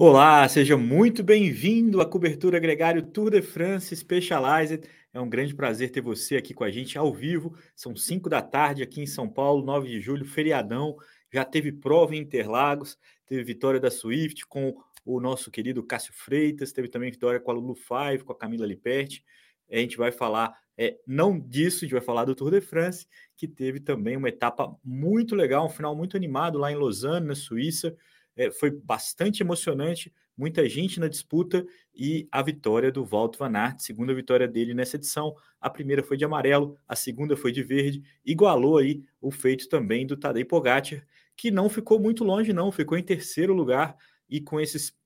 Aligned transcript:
Olá, 0.00 0.48
seja 0.48 0.76
muito 0.76 1.24
bem-vindo 1.24 2.00
à 2.00 2.06
cobertura 2.06 2.60
Gregário 2.60 3.02
Tour 3.02 3.30
de 3.30 3.42
France 3.42 3.96
Specialized. 3.96 4.88
É 5.12 5.20
um 5.20 5.28
grande 5.28 5.56
prazer 5.56 5.90
ter 5.90 6.00
você 6.00 6.36
aqui 6.36 6.54
com 6.54 6.62
a 6.62 6.70
gente 6.70 6.96
ao 6.96 7.12
vivo. 7.12 7.58
São 7.74 7.96
5 7.96 8.30
da 8.30 8.40
tarde 8.40 8.80
aqui 8.80 9.00
em 9.00 9.06
São 9.08 9.28
Paulo, 9.28 9.64
9 9.64 9.88
de 9.88 10.00
julho, 10.00 10.24
feriadão. 10.24 10.96
Já 11.34 11.44
teve 11.44 11.72
prova 11.72 12.14
em 12.14 12.20
Interlagos, 12.20 12.96
teve 13.26 13.42
vitória 13.42 13.80
da 13.80 13.90
Swift 13.90 14.46
com 14.46 14.72
o 15.04 15.18
nosso 15.18 15.50
querido 15.50 15.82
Cássio 15.82 16.12
Freitas, 16.14 16.70
teve 16.70 16.86
também 16.86 17.10
vitória 17.10 17.40
com 17.40 17.50
a 17.50 17.54
Lulu 17.54 17.74
Five, 17.74 18.22
com 18.22 18.30
a 18.30 18.38
Camila 18.38 18.64
Liperti. 18.64 19.24
A 19.68 19.78
gente 19.78 19.96
vai 19.96 20.12
falar 20.12 20.56
é, 20.76 20.96
não 21.04 21.40
disso, 21.40 21.78
a 21.78 21.80
gente 21.80 21.94
vai 21.94 22.00
falar 22.00 22.24
do 22.24 22.36
Tour 22.36 22.52
de 22.52 22.60
France, 22.60 23.04
que 23.36 23.48
teve 23.48 23.80
também 23.80 24.16
uma 24.16 24.28
etapa 24.28 24.72
muito 24.84 25.34
legal, 25.34 25.66
um 25.66 25.68
final 25.68 25.96
muito 25.96 26.16
animado 26.16 26.56
lá 26.56 26.70
em 26.70 26.76
Lausanne, 26.76 27.26
na 27.26 27.34
Suíça. 27.34 27.96
É, 28.38 28.52
foi 28.52 28.70
bastante 28.70 29.42
emocionante, 29.42 30.14
muita 30.36 30.68
gente 30.68 31.00
na 31.00 31.08
disputa 31.08 31.66
e 31.92 32.28
a 32.30 32.40
vitória 32.40 32.92
do 32.92 33.04
Walt 33.04 33.36
Van 33.36 33.52
Aert, 33.52 33.80
segunda 33.80 34.14
vitória 34.14 34.46
dele 34.46 34.72
nessa 34.72 34.94
edição. 34.94 35.34
A 35.60 35.68
primeira 35.68 36.04
foi 36.04 36.16
de 36.16 36.24
amarelo, 36.24 36.78
a 36.86 36.94
segunda 36.94 37.36
foi 37.36 37.50
de 37.50 37.64
verde, 37.64 38.00
igualou 38.24 38.78
aí 38.78 39.02
o 39.20 39.32
feito 39.32 39.68
também 39.68 40.06
do 40.06 40.16
Tadej 40.16 40.44
Pogacar, 40.44 41.04
que 41.36 41.50
não 41.50 41.68
ficou 41.68 41.98
muito 41.98 42.22
longe 42.22 42.52
não, 42.52 42.70
ficou 42.70 42.96
em 42.96 43.02
terceiro 43.02 43.52
lugar 43.52 43.96
e 44.30 44.40
com 44.40 44.60
esses 44.60 44.96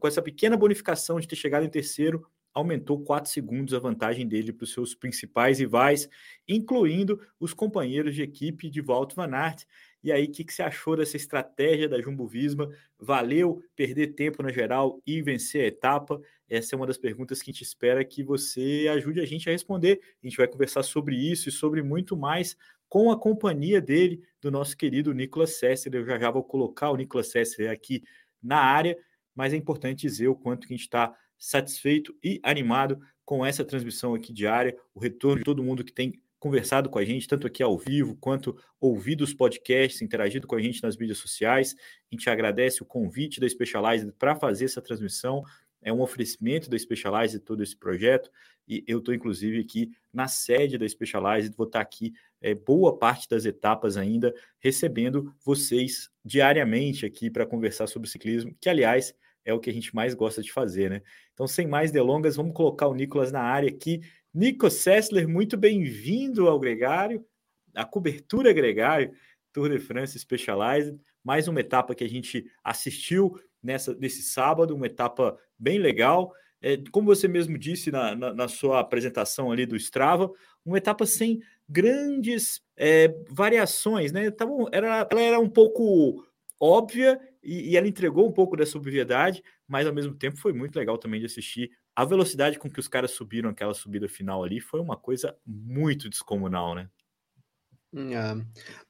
com 0.00 0.06
essa 0.06 0.20
pequena 0.20 0.56
bonificação 0.56 1.18
de 1.18 1.26
ter 1.26 1.36
chegado 1.36 1.64
em 1.64 1.70
terceiro, 1.70 2.26
aumentou 2.52 3.02
4 3.02 3.30
segundos 3.30 3.72
a 3.72 3.78
vantagem 3.78 4.26
dele 4.26 4.52
para 4.52 4.64
os 4.64 4.72
seus 4.72 4.94
principais 4.94 5.58
rivais, 5.58 6.08
incluindo 6.46 7.20
os 7.40 7.54
companheiros 7.54 8.14
de 8.14 8.22
equipe 8.22 8.68
de 8.68 8.80
Walt 8.80 9.14
Van 9.14 9.32
Aert. 9.32 9.64
E 10.04 10.12
aí, 10.12 10.26
o 10.26 10.30
que, 10.30 10.44
que 10.44 10.52
você 10.52 10.62
achou 10.62 10.94
dessa 10.94 11.16
estratégia 11.16 11.88
da 11.88 11.98
Jumbo 11.98 12.26
Visma? 12.26 12.68
Valeu 12.98 13.64
perder 13.74 14.08
tempo 14.08 14.42
na 14.42 14.52
geral 14.52 15.00
e 15.06 15.22
vencer 15.22 15.62
a 15.62 15.66
etapa? 15.66 16.20
Essa 16.46 16.74
é 16.74 16.76
uma 16.76 16.86
das 16.86 16.98
perguntas 16.98 17.40
que 17.40 17.50
a 17.50 17.52
gente 17.54 17.62
espera 17.62 18.04
que 18.04 18.22
você 18.22 18.86
ajude 18.92 19.18
a 19.18 19.24
gente 19.24 19.48
a 19.48 19.52
responder. 19.52 20.02
A 20.22 20.26
gente 20.26 20.36
vai 20.36 20.46
conversar 20.46 20.82
sobre 20.82 21.16
isso 21.16 21.48
e 21.48 21.52
sobre 21.52 21.82
muito 21.82 22.18
mais 22.18 22.54
com 22.86 23.10
a 23.10 23.18
companhia 23.18 23.80
dele, 23.80 24.22
do 24.42 24.50
nosso 24.50 24.76
querido 24.76 25.14
Nicolas 25.14 25.56
Sessler. 25.58 26.02
Eu 26.02 26.04
já 26.04 26.18
já 26.18 26.30
vou 26.30 26.44
colocar 26.44 26.90
o 26.90 26.96
Nicolas 26.96 27.28
Sessler 27.28 27.70
aqui 27.70 28.04
na 28.42 28.58
área, 28.58 28.98
mas 29.34 29.54
é 29.54 29.56
importante 29.56 30.02
dizer 30.02 30.28
o 30.28 30.36
quanto 30.36 30.66
que 30.66 30.74
a 30.74 30.76
gente 30.76 30.84
está 30.84 31.16
satisfeito 31.38 32.14
e 32.22 32.38
animado 32.42 33.00
com 33.24 33.44
essa 33.44 33.64
transmissão 33.64 34.14
aqui 34.14 34.34
diária, 34.34 34.76
o 34.94 35.00
retorno 35.00 35.38
de 35.38 35.44
todo 35.44 35.64
mundo 35.64 35.82
que 35.82 35.92
tem 35.92 36.20
conversado 36.44 36.90
com 36.90 36.98
a 36.98 37.04
gente, 37.06 37.26
tanto 37.26 37.46
aqui 37.46 37.62
ao 37.62 37.78
vivo, 37.78 38.14
quanto 38.16 38.54
ouvido 38.78 39.24
os 39.24 39.32
podcasts, 39.32 40.02
interagido 40.02 40.46
com 40.46 40.54
a 40.54 40.60
gente 40.60 40.82
nas 40.82 40.94
mídias 40.94 41.16
sociais. 41.16 41.74
A 42.12 42.14
gente 42.14 42.28
agradece 42.28 42.82
o 42.82 42.84
convite 42.84 43.40
da 43.40 43.48
Specialized 43.48 44.12
para 44.18 44.36
fazer 44.36 44.66
essa 44.66 44.82
transmissão. 44.82 45.42
É 45.80 45.90
um 45.90 46.02
oferecimento 46.02 46.68
da 46.68 46.78
Specialized 46.78 47.40
todo 47.40 47.62
esse 47.62 47.74
projeto. 47.74 48.30
E 48.68 48.84
eu 48.86 48.98
estou, 48.98 49.14
inclusive, 49.14 49.58
aqui 49.58 49.90
na 50.12 50.28
sede 50.28 50.76
da 50.76 50.86
Specialized, 50.86 51.56
vou 51.56 51.66
estar 51.66 51.78
tá 51.78 51.82
aqui 51.82 52.12
é, 52.42 52.54
boa 52.54 52.98
parte 52.98 53.26
das 53.26 53.46
etapas 53.46 53.96
ainda, 53.96 54.34
recebendo 54.58 55.34
vocês 55.42 56.10
diariamente 56.22 57.06
aqui 57.06 57.30
para 57.30 57.46
conversar 57.46 57.86
sobre 57.86 58.06
ciclismo, 58.06 58.54
que, 58.60 58.68
aliás, 58.68 59.14
é 59.46 59.54
o 59.54 59.60
que 59.60 59.70
a 59.70 59.72
gente 59.72 59.94
mais 59.94 60.12
gosta 60.12 60.42
de 60.42 60.52
fazer, 60.52 60.90
né? 60.90 61.00
Então, 61.32 61.46
sem 61.46 61.66
mais 61.66 61.90
delongas, 61.90 62.36
vamos 62.36 62.52
colocar 62.52 62.86
o 62.86 62.94
Nicolas 62.94 63.32
na 63.32 63.40
área 63.40 63.70
aqui 63.70 64.02
Nico 64.34 64.68
Sessler, 64.68 65.28
muito 65.28 65.56
bem-vindo 65.56 66.48
ao 66.48 66.58
Gregário, 66.58 67.24
a 67.72 67.84
cobertura 67.84 68.52
Gregário, 68.52 69.12
Tour 69.52 69.70
de 69.70 69.78
France 69.78 70.18
Specialized, 70.18 70.98
mais 71.22 71.46
uma 71.46 71.60
etapa 71.60 71.94
que 71.94 72.02
a 72.02 72.08
gente 72.08 72.44
assistiu 72.64 73.40
nessa, 73.62 73.94
nesse 73.94 74.22
sábado, 74.22 74.74
uma 74.74 74.86
etapa 74.86 75.38
bem 75.56 75.78
legal. 75.78 76.34
É, 76.60 76.76
como 76.90 77.06
você 77.06 77.28
mesmo 77.28 77.56
disse 77.56 77.92
na, 77.92 78.16
na, 78.16 78.34
na, 78.34 78.48
sua 78.48 78.80
apresentação 78.80 79.52
ali 79.52 79.66
do 79.66 79.76
Strava, 79.76 80.28
uma 80.66 80.78
etapa 80.78 81.06
sem 81.06 81.40
grandes 81.68 82.60
é, 82.76 83.14
variações, 83.30 84.10
né? 84.10 84.32
Tava, 84.32 84.52
era, 84.72 85.06
ela 85.12 85.22
era 85.22 85.38
um 85.38 85.48
pouco 85.48 86.26
óbvia 86.58 87.20
e, 87.40 87.70
e 87.70 87.76
ela 87.76 87.86
entregou 87.86 88.26
um 88.26 88.32
pouco 88.32 88.56
dessa 88.56 88.76
obviedade, 88.76 89.44
mas 89.68 89.86
ao 89.86 89.94
mesmo 89.94 90.12
tempo 90.12 90.38
foi 90.38 90.52
muito 90.52 90.74
legal 90.76 90.98
também 90.98 91.20
de 91.20 91.26
assistir 91.26 91.70
a 91.96 92.04
velocidade 92.04 92.58
com 92.58 92.70
que 92.70 92.80
os 92.80 92.88
caras 92.88 93.12
subiram 93.12 93.50
aquela 93.50 93.74
subida 93.74 94.08
final 94.08 94.42
ali 94.42 94.60
foi 94.60 94.80
uma 94.80 94.96
coisa 94.96 95.36
muito 95.46 96.08
descomunal, 96.08 96.74
né? 96.74 96.88
É. 97.94 98.34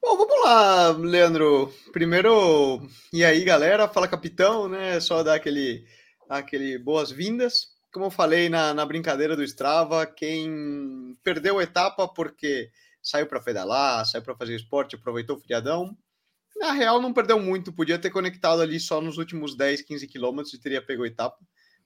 Bom, 0.01 0.17
vamos 0.17 0.43
lá, 0.43 0.89
Leandro. 0.89 1.71
Primeiro, 1.93 2.81
e 3.13 3.23
aí, 3.23 3.43
galera? 3.43 3.87
Fala, 3.87 4.07
capitão, 4.07 4.67
né? 4.67 4.99
Só 4.99 5.21
dar 5.21 5.35
aquele, 5.35 5.85
aquele 6.27 6.79
boas-vindas. 6.79 7.67
Como 7.93 8.07
eu 8.07 8.11
falei 8.11 8.49
na, 8.49 8.73
na 8.73 8.83
brincadeira 8.85 9.35
do 9.35 9.43
Strava, 9.43 10.07
quem 10.07 11.15
perdeu 11.23 11.59
a 11.59 11.63
etapa 11.63 12.07
porque 12.07 12.71
saiu 13.01 13.27
para 13.27 13.39
pedalar, 13.39 14.03
saiu 14.07 14.23
para 14.23 14.35
fazer 14.35 14.55
esporte, 14.55 14.95
aproveitou 14.95 15.37
o 15.37 15.39
feriadão, 15.39 15.95
na 16.57 16.71
real 16.71 16.99
não 16.99 17.13
perdeu 17.13 17.39
muito, 17.39 17.71
podia 17.71 17.99
ter 17.99 18.09
conectado 18.09 18.61
ali 18.61 18.79
só 18.79 18.99
nos 18.99 19.17
últimos 19.17 19.55
10, 19.55 19.83
15 19.83 20.07
quilômetros 20.07 20.53
e 20.53 20.59
teria 20.59 20.81
pego 20.81 21.03
a 21.03 21.07
etapa 21.07 21.37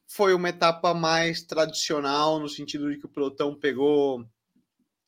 foi 0.09 0.33
uma 0.33 0.49
etapa 0.49 0.91
mais 0.91 1.43
tradicional, 1.43 2.39
no 2.39 2.49
sentido 2.49 2.91
de 2.91 2.97
que 2.97 3.05
o 3.05 3.09
pelotão 3.09 3.53
pegou 3.53 4.25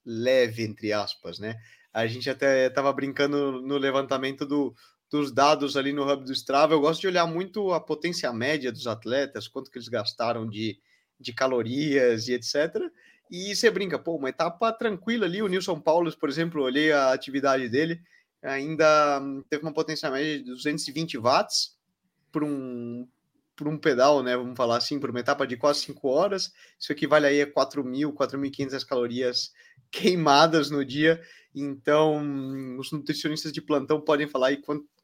leve, 0.05 0.63
entre 0.63 0.93
aspas, 0.93 1.39
né? 1.39 1.55
A 1.91 2.05
gente 2.05 2.29
até 2.29 2.67
estava 2.67 2.93
brincando 2.93 3.63
no 3.63 3.79
levantamento 3.79 4.45
do, 4.45 4.75
dos 5.09 5.31
dados 5.31 5.75
ali 5.75 5.91
no 5.91 6.07
hub 6.07 6.23
do 6.23 6.31
Strava. 6.31 6.73
Eu 6.73 6.79
gosto 6.79 7.01
de 7.01 7.07
olhar 7.07 7.25
muito 7.25 7.73
a 7.73 7.81
potência 7.81 8.31
média 8.31 8.71
dos 8.71 8.85
atletas, 8.85 9.47
quanto 9.47 9.71
que 9.71 9.79
eles 9.79 9.89
gastaram 9.89 10.47
de, 10.47 10.79
de 11.19 11.33
calorias 11.33 12.27
e 12.27 12.33
etc. 12.33 12.75
E 13.29 13.55
você 13.55 13.71
brinca, 13.71 13.97
pô, 13.97 14.15
uma 14.15 14.29
etapa 14.29 14.71
tranquila 14.71 15.25
ali. 15.25 15.41
O 15.41 15.47
Nilson 15.47 15.81
Paulo, 15.81 16.15
por 16.15 16.29
exemplo, 16.29 16.61
olhei 16.61 16.91
a 16.91 17.11
atividade 17.11 17.67
dele, 17.67 17.99
ainda 18.39 19.19
teve 19.49 19.63
uma 19.63 19.73
potência 19.73 20.11
média 20.11 20.37
de 20.37 20.45
220 20.45 21.17
watts 21.17 21.75
por 22.31 22.43
um, 22.43 23.07
por 23.61 23.67
um 23.67 23.77
pedal, 23.77 24.23
né? 24.23 24.35
Vamos 24.35 24.57
falar 24.57 24.77
assim, 24.77 24.99
por 24.99 25.11
uma 25.11 25.19
etapa 25.19 25.45
de 25.45 25.55
quase 25.55 25.81
5 25.81 26.07
horas. 26.07 26.51
Isso 26.79 26.91
equivale 26.91 27.27
aí 27.27 27.43
a 27.43 27.45
4.000, 27.45 28.11
4.500 28.11 28.83
calorias 28.83 29.53
queimadas 29.91 30.71
no 30.71 30.83
dia. 30.83 31.21
Então, 31.53 32.17
os 32.79 32.91
nutricionistas 32.91 33.53
de 33.53 33.61
plantão 33.61 34.01
podem 34.01 34.27
falar 34.27 34.47
aí 34.47 34.59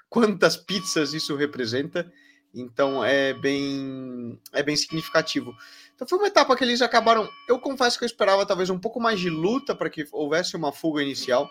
quantas 0.09 0.57
pizzas 0.57 1.13
isso 1.13 1.35
representa. 1.35 2.11
Então, 2.51 3.05
é 3.05 3.31
bem, 3.31 4.41
é 4.51 4.63
bem 4.63 4.75
significativo. 4.75 5.53
Então, 5.93 6.07
foi 6.07 6.17
uma 6.17 6.27
etapa 6.27 6.55
que 6.55 6.63
eles 6.63 6.81
acabaram. 6.81 7.29
Eu 7.47 7.59
confesso 7.59 7.95
que 7.95 8.05
eu 8.05 8.07
esperava 8.07 8.43
talvez 8.43 8.71
um 8.71 8.79
pouco 8.79 8.99
mais 8.99 9.19
de 9.19 9.29
luta 9.29 9.75
para 9.75 9.87
que 9.87 10.07
houvesse 10.11 10.55
uma 10.55 10.71
fuga 10.71 11.03
inicial, 11.03 11.47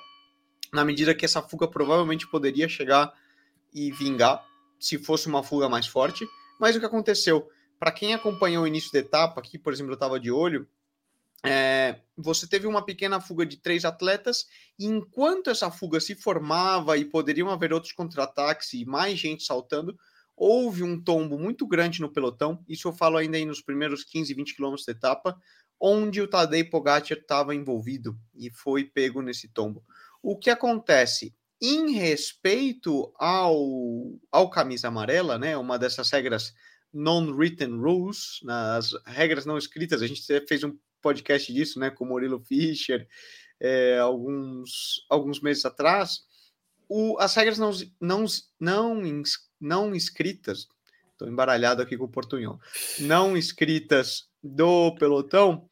na 0.72 0.84
medida 0.84 1.14
que 1.14 1.24
essa 1.24 1.40
fuga 1.40 1.68
provavelmente 1.68 2.26
poderia 2.26 2.68
chegar 2.68 3.12
e 3.72 3.92
vingar 3.92 4.44
se 4.80 4.98
fosse 4.98 5.28
uma 5.28 5.44
fuga 5.44 5.68
mais 5.68 5.86
forte. 5.86 6.26
Mas 6.58 6.76
o 6.76 6.80
que 6.80 6.86
aconteceu? 6.86 7.48
Para 7.78 7.92
quem 7.92 8.14
acompanhou 8.14 8.64
o 8.64 8.66
início 8.66 8.92
da 8.92 8.98
etapa, 8.98 9.40
aqui, 9.40 9.58
por 9.58 9.72
exemplo, 9.72 9.92
eu 9.92 9.96
estava 9.96 10.18
de 10.18 10.30
olho, 10.30 10.66
é, 11.44 12.00
você 12.16 12.46
teve 12.46 12.66
uma 12.66 12.84
pequena 12.84 13.20
fuga 13.20 13.44
de 13.44 13.56
três 13.58 13.84
atletas, 13.84 14.46
e 14.78 14.86
enquanto 14.86 15.50
essa 15.50 15.70
fuga 15.70 16.00
se 16.00 16.14
formava 16.14 16.96
e 16.96 17.04
poderiam 17.04 17.50
haver 17.50 17.72
outros 17.72 17.92
contra-ataques 17.92 18.72
e 18.72 18.84
mais 18.84 19.18
gente 19.18 19.44
saltando, 19.44 19.96
houve 20.36 20.82
um 20.82 21.00
tombo 21.00 21.38
muito 21.38 21.66
grande 21.66 22.00
no 22.00 22.12
pelotão. 22.12 22.62
Isso 22.68 22.88
eu 22.88 22.92
falo 22.92 23.16
ainda 23.16 23.36
aí 23.36 23.44
nos 23.44 23.62
primeiros 23.62 24.04
15, 24.04 24.34
20 24.34 24.54
quilômetros 24.54 24.86
da 24.86 24.92
etapa, 24.92 25.40
onde 25.78 26.20
o 26.20 26.28
Tadej 26.28 26.64
Pogacar 26.64 27.18
estava 27.18 27.54
envolvido 27.54 28.18
e 28.34 28.50
foi 28.50 28.84
pego 28.84 29.22
nesse 29.22 29.48
tombo. 29.48 29.84
O 30.22 30.36
que 30.36 30.50
acontece? 30.50 31.34
Em 31.60 31.92
respeito 31.92 33.12
ao, 33.18 34.18
ao 34.30 34.50
camisa 34.50 34.88
amarela, 34.88 35.38
né, 35.38 35.56
uma 35.56 35.78
dessas 35.78 36.10
regras 36.10 36.54
non-written 36.92 37.78
rules, 37.78 38.40
nas 38.42 38.90
regras 39.06 39.46
não 39.46 39.58
escritas, 39.58 40.02
a 40.02 40.06
gente 40.06 40.22
fez 40.46 40.62
um 40.64 40.76
podcast 41.00 41.52
disso, 41.52 41.78
né, 41.78 41.90
com 41.90 42.04
o 42.04 42.08
Murilo 42.08 42.40
Fischer, 42.40 43.06
é, 43.60 43.98
alguns, 43.98 45.06
alguns 45.08 45.40
meses 45.40 45.64
atrás, 45.64 46.20
o, 46.88 47.18
as 47.18 47.34
regras 47.34 47.58
não, 47.58 47.70
não, 48.00 48.24
não, 48.60 49.02
não 49.60 49.94
escritas 49.94 50.68
Estou 51.16 51.28
embaralhado 51.28 51.80
aqui 51.80 51.96
com 51.96 52.04
o 52.04 52.10
portunhol. 52.10 52.60
Não 53.00 53.38
escritas 53.38 54.28
do 54.42 54.94
pelotão 54.96 55.66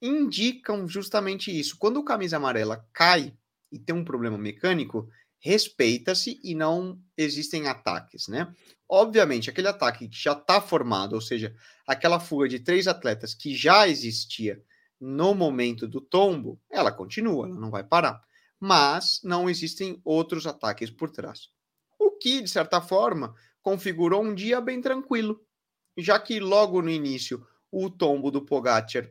indicam 0.00 0.88
justamente 0.88 1.50
isso. 1.50 1.76
Quando 1.78 1.98
o 1.98 2.04
camisa 2.04 2.38
amarela 2.38 2.82
cai 2.94 3.36
e 3.70 3.78
tem 3.78 3.94
um 3.94 4.04
problema 4.04 4.38
mecânico, 4.38 5.06
respeita-se 5.38 6.40
e 6.42 6.54
não 6.54 7.00
existem 7.16 7.68
ataques, 7.68 8.28
né? 8.28 8.52
Obviamente, 8.88 9.50
aquele 9.50 9.68
ataque 9.68 10.08
que 10.08 10.18
já 10.18 10.32
está 10.32 10.60
formado, 10.60 11.14
ou 11.14 11.20
seja, 11.20 11.54
aquela 11.86 12.20
fuga 12.20 12.48
de 12.48 12.60
três 12.60 12.86
atletas 12.86 13.34
que 13.34 13.54
já 13.54 13.88
existia 13.88 14.62
no 15.00 15.34
momento 15.34 15.86
do 15.86 16.00
tombo, 16.00 16.60
ela 16.70 16.92
continua, 16.92 17.46
ela 17.46 17.58
não 17.58 17.70
vai 17.70 17.84
parar. 17.84 18.20
Mas 18.58 19.20
não 19.22 19.50
existem 19.50 20.00
outros 20.04 20.46
ataques 20.46 20.90
por 20.90 21.10
trás. 21.10 21.50
O 21.98 22.12
que, 22.12 22.40
de 22.40 22.48
certa 22.48 22.80
forma, 22.80 23.34
configurou 23.60 24.22
um 24.22 24.34
dia 24.34 24.60
bem 24.60 24.80
tranquilo, 24.80 25.44
já 25.98 26.18
que 26.18 26.40
logo 26.40 26.80
no 26.80 26.90
início 26.90 27.44
o 27.70 27.90
tombo 27.90 28.30
do 28.30 28.44
Pogacar 28.44 29.10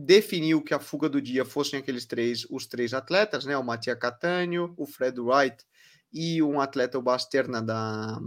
definiu 0.00 0.62
que 0.62 0.74
a 0.74 0.80
fuga 0.80 1.08
do 1.08 1.20
dia 1.20 1.44
fossem 1.44 1.78
aqueles 1.78 2.04
três, 2.06 2.46
os 2.50 2.66
três 2.66 2.94
atletas, 2.94 3.44
né? 3.44 3.56
O 3.56 3.64
Mattia 3.64 3.94
Catânio, 3.94 4.74
o 4.76 4.86
Fred 4.86 5.20
Wright 5.20 5.64
e 6.12 6.42
um 6.42 6.60
atleta 6.60 6.98
o 6.98 7.02
Basterna 7.02 7.62
da, 7.62 8.18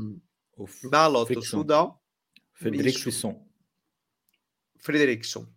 o 0.55 0.67
da 0.89 1.07
Lotus 1.07 1.49
Sudal. 1.49 2.01
Frederickson. 2.53 3.45
Frederickson. 4.79 5.47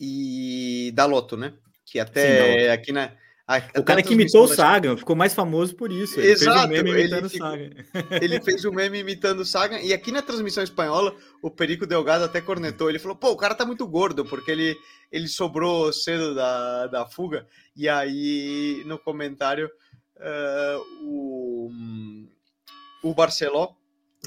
E 0.00 0.90
da 0.94 1.04
Loto, 1.04 1.36
né? 1.36 1.54
Que 1.84 2.00
até 2.00 2.64
Sim, 2.64 2.68
aqui 2.68 2.92
na 2.92 3.16
a, 3.46 3.58
o 3.80 3.82
cara 3.82 4.02
que 4.02 4.14
imitou 4.14 4.44
o 4.44 4.48
Sagan 4.48 4.96
ficou 4.96 5.16
mais 5.16 5.34
famoso 5.34 5.74
por 5.74 5.90
isso. 5.90 6.20
Ele 6.20 6.32
Exato, 6.32 6.68
fez 6.68 6.80
um 6.80 6.84
meme 6.84 6.90
imitando 7.00 7.26
ele, 7.26 7.38
Sagan. 7.38 7.70
ele 8.22 8.40
fez 8.40 8.64
um 8.64 8.72
meme 8.72 8.98
imitando 9.00 9.40
o 9.40 9.44
Sagan. 9.44 9.80
E 9.80 9.92
aqui 9.92 10.12
na 10.12 10.22
transmissão 10.22 10.62
espanhola, 10.62 11.14
o 11.42 11.50
Perico 11.50 11.86
Delgado 11.86 12.24
até 12.24 12.40
cornetou. 12.40 12.88
Ele 12.88 13.00
falou: 13.00 13.16
pô, 13.16 13.30
o 13.30 13.36
cara 13.36 13.54
tá 13.54 13.64
muito 13.64 13.86
gordo, 13.86 14.24
porque 14.24 14.50
ele, 14.50 14.76
ele 15.10 15.26
sobrou 15.26 15.92
cedo 15.92 16.34
da, 16.34 16.86
da 16.86 17.06
fuga. 17.06 17.46
E 17.76 17.88
aí, 17.88 18.82
no 18.86 18.98
comentário, 18.98 19.68
uh, 20.18 21.04
o, 21.04 21.70
o 23.02 23.14
Barceló, 23.14 23.74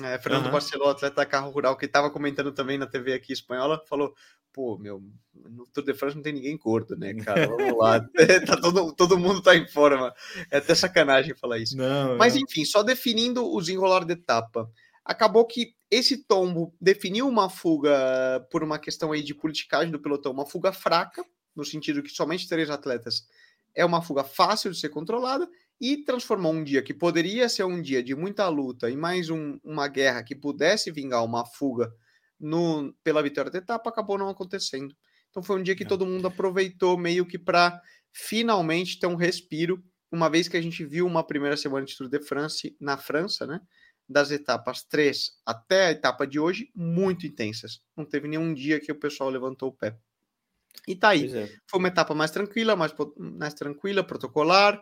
é, 0.01 0.17
Fernando 0.19 0.47
uhum. 0.47 0.51
Barceló, 0.51 0.89
atleta 0.89 1.15
da 1.15 1.25
carro 1.25 1.51
rural, 1.51 1.77
que 1.77 1.85
estava 1.85 2.09
comentando 2.09 2.51
também 2.51 2.77
na 2.77 2.85
TV 2.85 3.13
aqui 3.13 3.31
espanhola, 3.31 3.81
falou: 3.87 4.13
pô, 4.51 4.77
meu, 4.77 5.01
no 5.33 5.65
Tour 5.67 5.83
de 5.83 5.93
France 5.93 6.15
não 6.15 6.23
tem 6.23 6.33
ninguém 6.33 6.57
gordo, 6.57 6.95
né, 6.95 7.13
cara? 7.23 7.47
Vamos 7.47 7.77
lá. 7.77 7.99
tá 8.45 8.57
todo, 8.57 8.93
todo 8.93 9.17
mundo 9.17 9.41
tá 9.41 9.55
em 9.55 9.67
forma. 9.67 10.13
É 10.51 10.57
até 10.57 10.75
sacanagem 10.75 11.35
falar 11.35 11.59
isso. 11.59 11.77
Não, 11.77 12.17
Mas, 12.17 12.35
não. 12.35 12.41
enfim, 12.41 12.65
só 12.65 12.83
definindo 12.83 13.49
os 13.53 13.69
enrolar 13.69 14.05
de 14.05 14.13
etapa. 14.13 14.69
Acabou 15.03 15.45
que 15.45 15.75
esse 15.89 16.17
tombo 16.17 16.73
definiu 16.81 17.27
uma 17.27 17.49
fuga 17.49 18.45
por 18.51 18.63
uma 18.63 18.79
questão 18.79 19.11
aí 19.11 19.21
de 19.21 19.35
politicagem 19.35 19.91
do 19.91 19.99
pelotão, 19.99 20.31
uma 20.31 20.45
fuga 20.45 20.73
fraca, 20.73 21.23
no 21.55 21.63
sentido 21.63 22.03
que 22.03 22.09
somente 22.09 22.49
três 22.49 22.69
atletas 22.69 23.27
é 23.75 23.85
uma 23.85 24.01
fuga 24.01 24.23
fácil 24.23 24.71
de 24.71 24.79
ser 24.79 24.89
controlada, 24.89 25.47
e 25.79 26.03
transformou 26.03 26.53
um 26.53 26.63
dia 26.63 26.81
que 26.81 26.93
poderia 26.93 27.49
ser 27.49 27.63
um 27.63 27.81
dia 27.81 28.01
de 28.01 28.15
muita 28.15 28.47
luta 28.47 28.89
e 28.89 28.95
mais 28.95 29.29
um, 29.29 29.59
uma 29.63 29.87
guerra 29.87 30.23
que 30.23 30.35
pudesse 30.35 30.91
vingar 30.91 31.23
uma 31.23 31.45
fuga 31.45 31.93
no, 32.39 32.93
pela 33.03 33.23
vitória 33.23 33.51
da 33.51 33.57
etapa, 33.57 33.89
acabou 33.89 34.17
não 34.17 34.29
acontecendo. 34.29 34.95
Então 35.29 35.43
foi 35.43 35.59
um 35.59 35.63
dia 35.63 35.75
que 35.75 35.83
é. 35.83 35.87
todo 35.87 36.05
mundo 36.05 36.27
aproveitou 36.27 36.97
meio 36.97 37.25
que 37.25 37.37
para 37.37 37.81
finalmente 38.13 38.99
ter 38.99 39.07
um 39.07 39.15
respiro, 39.15 39.83
uma 40.11 40.29
vez 40.29 40.47
que 40.47 40.55
a 40.55 40.61
gente 40.61 40.85
viu 40.85 41.05
uma 41.05 41.25
primeira 41.25 41.57
semana 41.57 41.85
de 41.85 41.95
Tour 41.97 42.07
de 42.07 42.21
France 42.21 42.75
na 42.79 42.97
França, 42.97 43.45
né? 43.45 43.59
Das 44.07 44.31
etapas 44.31 44.83
3 44.83 45.31
até 45.45 45.87
a 45.87 45.91
etapa 45.91 46.25
de 46.25 46.39
hoje, 46.39 46.71
muito 46.73 47.25
intensas. 47.27 47.81
Não 47.97 48.05
teve 48.05 48.27
nenhum 48.27 48.53
dia 48.53 48.79
que 48.79 48.91
o 48.91 48.99
pessoal 48.99 49.29
levantou 49.29 49.69
o 49.69 49.73
pé. 49.73 49.97
E 50.87 50.95
tá 50.95 51.09
aí. 51.09 51.35
É. 51.35 51.49
Foi 51.67 51.79
uma 51.79 51.87
etapa 51.87 52.13
mais 52.13 52.31
tranquila, 52.31 52.75
mais, 52.75 52.93
mais 53.17 53.53
tranquila, 53.53 54.03
protocolar. 54.03 54.81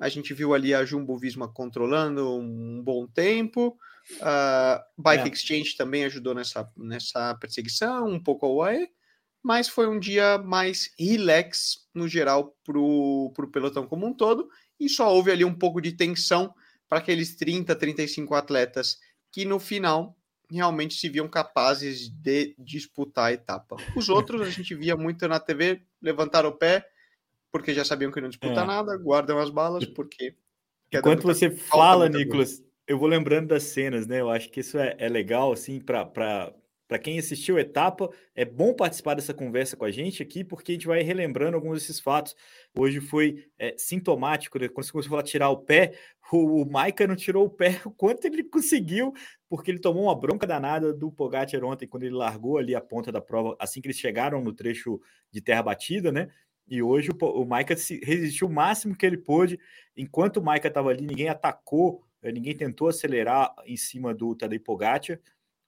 A 0.00 0.08
gente 0.08 0.34
viu 0.34 0.54
ali 0.54 0.74
a 0.74 0.84
Jumbo 0.84 1.16
Visma 1.16 1.48
controlando 1.48 2.36
um 2.36 2.82
bom 2.82 3.06
tempo. 3.06 3.78
Uh, 4.16 5.02
Bike 5.02 5.28
é. 5.28 5.32
Exchange 5.32 5.76
também 5.76 6.04
ajudou 6.04 6.34
nessa, 6.34 6.70
nessa 6.76 7.34
perseguição, 7.36 8.08
um 8.08 8.22
pouco 8.22 8.44
a 8.44 8.50
UAE, 8.50 8.88
mas 9.42 9.68
foi 9.68 9.86
um 9.86 9.98
dia 9.98 10.38
mais 10.38 10.90
relax 10.98 11.86
no 11.94 12.08
geral 12.08 12.56
para 12.64 12.78
o 12.78 13.32
pelotão 13.52 13.86
como 13.86 14.06
um 14.06 14.12
todo, 14.12 14.48
e 14.78 14.88
só 14.88 15.14
houve 15.14 15.30
ali 15.30 15.44
um 15.44 15.54
pouco 15.54 15.80
de 15.80 15.92
tensão 15.92 16.52
para 16.88 16.98
aqueles 16.98 17.36
30, 17.36 17.74
35 17.74 18.34
atletas 18.34 18.98
que 19.30 19.44
no 19.44 19.58
final 19.58 20.16
realmente 20.50 20.94
se 20.94 21.08
viam 21.08 21.28
capazes 21.28 22.08
de 22.08 22.54
disputar 22.58 23.26
a 23.26 23.32
etapa. 23.32 23.76
Os 23.96 24.08
outros 24.08 24.42
a 24.42 24.50
gente 24.50 24.74
via 24.74 24.96
muito 24.96 25.26
na 25.26 25.40
TV 25.40 25.82
levantar 26.00 26.46
o 26.46 26.52
pé, 26.52 26.86
porque 27.54 27.72
já 27.72 27.84
sabiam 27.84 28.10
que 28.10 28.20
não 28.20 28.28
disputar 28.28 28.64
é. 28.64 28.66
nada, 28.66 28.96
guardam 28.96 29.38
as 29.38 29.48
balas, 29.48 29.84
porque. 29.84 30.34
Enquanto 30.92 31.22
você 31.22 31.48
fala, 31.48 32.08
Nicolas, 32.08 32.60
eu 32.84 32.98
vou 32.98 33.06
lembrando 33.06 33.46
das 33.46 33.62
cenas, 33.62 34.08
né? 34.08 34.20
Eu 34.20 34.28
acho 34.28 34.50
que 34.50 34.58
isso 34.58 34.76
é, 34.76 34.96
é 34.98 35.08
legal, 35.08 35.52
assim, 35.52 35.80
para 35.80 36.52
quem 37.00 37.16
assistiu 37.16 37.56
a 37.56 37.60
etapa, 37.60 38.10
é 38.34 38.44
bom 38.44 38.74
participar 38.74 39.14
dessa 39.14 39.32
conversa 39.32 39.76
com 39.76 39.84
a 39.84 39.90
gente 39.92 40.20
aqui, 40.20 40.42
porque 40.42 40.72
a 40.72 40.74
gente 40.74 40.88
vai 40.88 41.02
relembrando 41.02 41.56
alguns 41.56 41.78
desses 41.78 42.00
fatos. 42.00 42.34
Hoje 42.76 43.00
foi 43.00 43.46
é, 43.56 43.72
sintomático, 43.78 44.58
né? 44.58 44.66
quando 44.66 44.86
você 44.86 44.90
começou 44.90 45.16
a 45.16 45.22
tirar 45.22 45.50
o 45.50 45.58
pé, 45.58 45.96
o, 46.32 46.62
o 46.62 46.68
Maika 46.68 47.06
não 47.06 47.14
tirou 47.14 47.46
o 47.46 47.50
pé 47.50 47.80
o 47.86 47.90
quanto 47.92 48.24
ele 48.24 48.42
conseguiu, 48.42 49.12
porque 49.48 49.70
ele 49.70 49.78
tomou 49.78 50.04
uma 50.04 50.18
bronca 50.18 50.44
danada 50.44 50.92
do 50.92 51.12
Pogacar 51.12 51.62
ontem, 51.62 51.86
quando 51.86 52.02
ele 52.02 52.16
largou 52.16 52.58
ali 52.58 52.74
a 52.74 52.80
ponta 52.80 53.12
da 53.12 53.20
prova, 53.20 53.56
assim 53.60 53.80
que 53.80 53.86
eles 53.86 53.98
chegaram 53.98 54.42
no 54.42 54.52
trecho 54.52 55.00
de 55.30 55.40
terra 55.40 55.62
batida, 55.62 56.10
né? 56.10 56.28
E 56.66 56.82
hoje 56.82 57.10
o, 57.10 57.26
o 57.26 57.46
Maika 57.46 57.74
resistiu 57.74 58.46
o 58.46 58.52
máximo 58.52 58.96
que 58.96 59.04
ele 59.04 59.18
pôde. 59.18 59.58
Enquanto 59.96 60.38
o 60.38 60.42
Maika 60.42 60.68
estava 60.68 60.90
ali, 60.90 61.06
ninguém 61.06 61.28
atacou 61.28 62.04
eh, 62.24 62.32
ninguém 62.32 62.56
tentou 62.56 62.88
acelerar 62.88 63.54
em 63.66 63.76
cima 63.76 64.14
do 64.14 64.34
Tadej 64.34 64.58
Pogacar, 64.58 65.20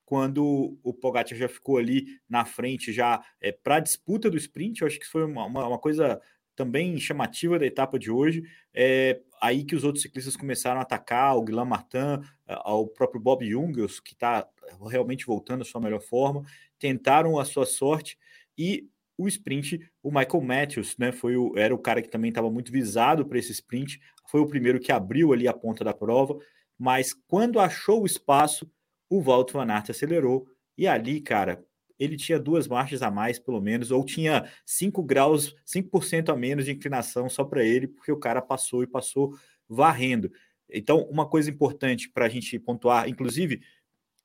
quando 0.07 0.79
o 0.83 0.95
Pogacar 0.95 1.37
já 1.37 1.49
ficou 1.49 1.77
ali 1.77 2.07
na 2.29 2.45
frente 2.45 2.93
já 2.93 3.23
é, 3.41 3.51
eh, 3.51 3.53
para 3.53 3.77
a 3.77 3.81
disputa 3.81 4.31
do 4.31 4.37
sprint, 4.39 4.81
eu 4.81 4.87
acho 4.87 4.99
que 4.99 5.07
foi 5.07 5.25
uma, 5.25 5.45
uma, 5.45 5.69
uma, 5.69 5.79
coisa 5.79 6.21
também 6.55 6.99
chamativa 6.99 7.59
da 7.59 7.67
etapa 7.67 7.99
de 7.99 8.11
hoje, 8.11 8.43
é 8.73 9.21
aí 9.43 9.65
que 9.65 9.77
os 9.77 9.85
outros 9.85 10.03
ciclistas 10.03 10.37
começaram 10.37 10.81
a 10.81 10.83
atacar, 10.83 11.37
o 11.37 11.45
Guilherme 11.45 11.71
Martin, 11.71 12.25
o 12.65 12.87
próprio 12.87 13.21
Bob 13.21 13.47
Jungels, 13.47 14.01
que 14.01 14.15
está 14.15 14.49
realmente 14.89 15.27
voltando 15.27 15.61
à 15.61 15.65
sua 15.67 15.83
melhor 15.83 16.01
forma, 16.01 16.43
tentaram 16.79 17.39
a 17.39 17.45
sua 17.45 17.67
sorte, 17.67 18.19
e 18.57 18.89
o 19.19 19.27
sprint, 19.27 19.81
o 20.03 20.11
Michael 20.11 20.43
Matthews, 20.43 20.97
né, 20.99 21.13
foi 21.13 21.37
o, 21.37 21.57
era 21.57 21.75
o 21.75 21.79
cara 21.79 22.03
que 22.03 22.09
também 22.09 22.29
estava 22.29 22.51
muito 22.51 22.71
visado 22.71 23.25
para 23.27 23.39
esse 23.39 23.53
sprint, 23.53 24.01
foi 24.31 24.41
o 24.41 24.47
primeiro 24.47 24.79
que 24.81 24.93
abriu 24.93 25.33
ali 25.33 25.49
a 25.49 25.55
ponta 25.55 25.83
da 25.83 25.95
prova, 25.95 26.37
mas 26.79 27.15
quando 27.27 27.59
achou 27.59 28.03
o 28.03 28.07
espaço, 28.07 28.71
o 29.09 29.23
Walt 29.23 29.53
Van 29.53 29.71
Aert 29.71 29.91
acelerou 29.91 30.47
e 30.77 30.87
ali, 30.87 31.21
cara, 31.21 31.65
ele 31.99 32.17
tinha 32.17 32.39
duas 32.39 32.69
marchas 32.69 33.03
a 33.03 33.11
mais, 33.11 33.39
pelo 33.39 33.61
menos, 33.61 33.91
ou 33.91 34.05
tinha 34.05 34.51
5 34.67 35.03
graus, 35.03 35.55
5% 35.65 36.29
a 36.29 36.37
menos 36.37 36.67
de 36.67 36.73
inclinação 36.73 37.29
só 37.29 37.45
para 37.45 37.65
ele, 37.65 37.89
porque 37.89 38.13
o 38.13 38.19
cara 38.19 38.43
passou 38.43 38.83
e 38.83 38.87
passou 38.87 39.35
varrendo. 39.69 40.31
Então, 40.69 41.03
uma 41.11 41.27
coisa 41.27 41.51
importante 41.51 42.11
para 42.11 42.27
a 42.27 42.29
gente 42.29 42.59
pontuar, 42.59 43.09
inclusive, 43.09 43.63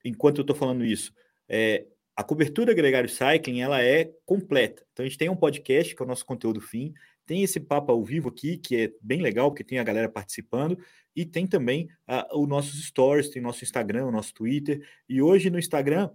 enquanto 0.04 0.40
eu 0.40 0.42
estou 0.42 0.56
falando 0.56 0.84
isso, 0.84 1.14
é, 1.48 1.86
a 2.16 2.24
cobertura 2.24 2.74
Gregário 2.74 3.10
Cycling 3.10 3.62
ela 3.62 3.82
é 3.82 4.12
completa. 4.26 4.86
Então, 4.92 5.06
a 5.06 5.08
gente 5.08 5.18
tem 5.18 5.30
um 5.30 5.36
podcast, 5.36 5.96
que 5.96 6.02
é 6.02 6.06
o 6.06 6.08
nosso 6.08 6.26
conteúdo 6.26 6.60
fim, 6.60 6.94
tem 7.26 7.44
esse 7.44 7.60
papo 7.60 7.92
ao 7.92 8.04
vivo 8.04 8.30
aqui, 8.30 8.58
que 8.58 8.76
é 8.76 8.94
bem 9.02 9.22
legal, 9.22 9.50
porque 9.50 9.64
tem 9.64 9.80
a 9.80 9.84
galera 9.84 10.10
participando, 10.10 10.78
e 11.16 11.26
tem 11.26 11.48
também 11.48 11.90
uh, 12.08 12.42
os 12.42 12.48
nossos 12.48 12.84
stories, 12.86 13.30
tem 13.30 13.42
nosso 13.42 13.64
Instagram, 13.64 14.06
o 14.06 14.12
nosso 14.12 14.34
Twitter. 14.34 14.86
E 15.08 15.22
hoje 15.22 15.50
no 15.50 15.60
Instagram, 15.60 16.10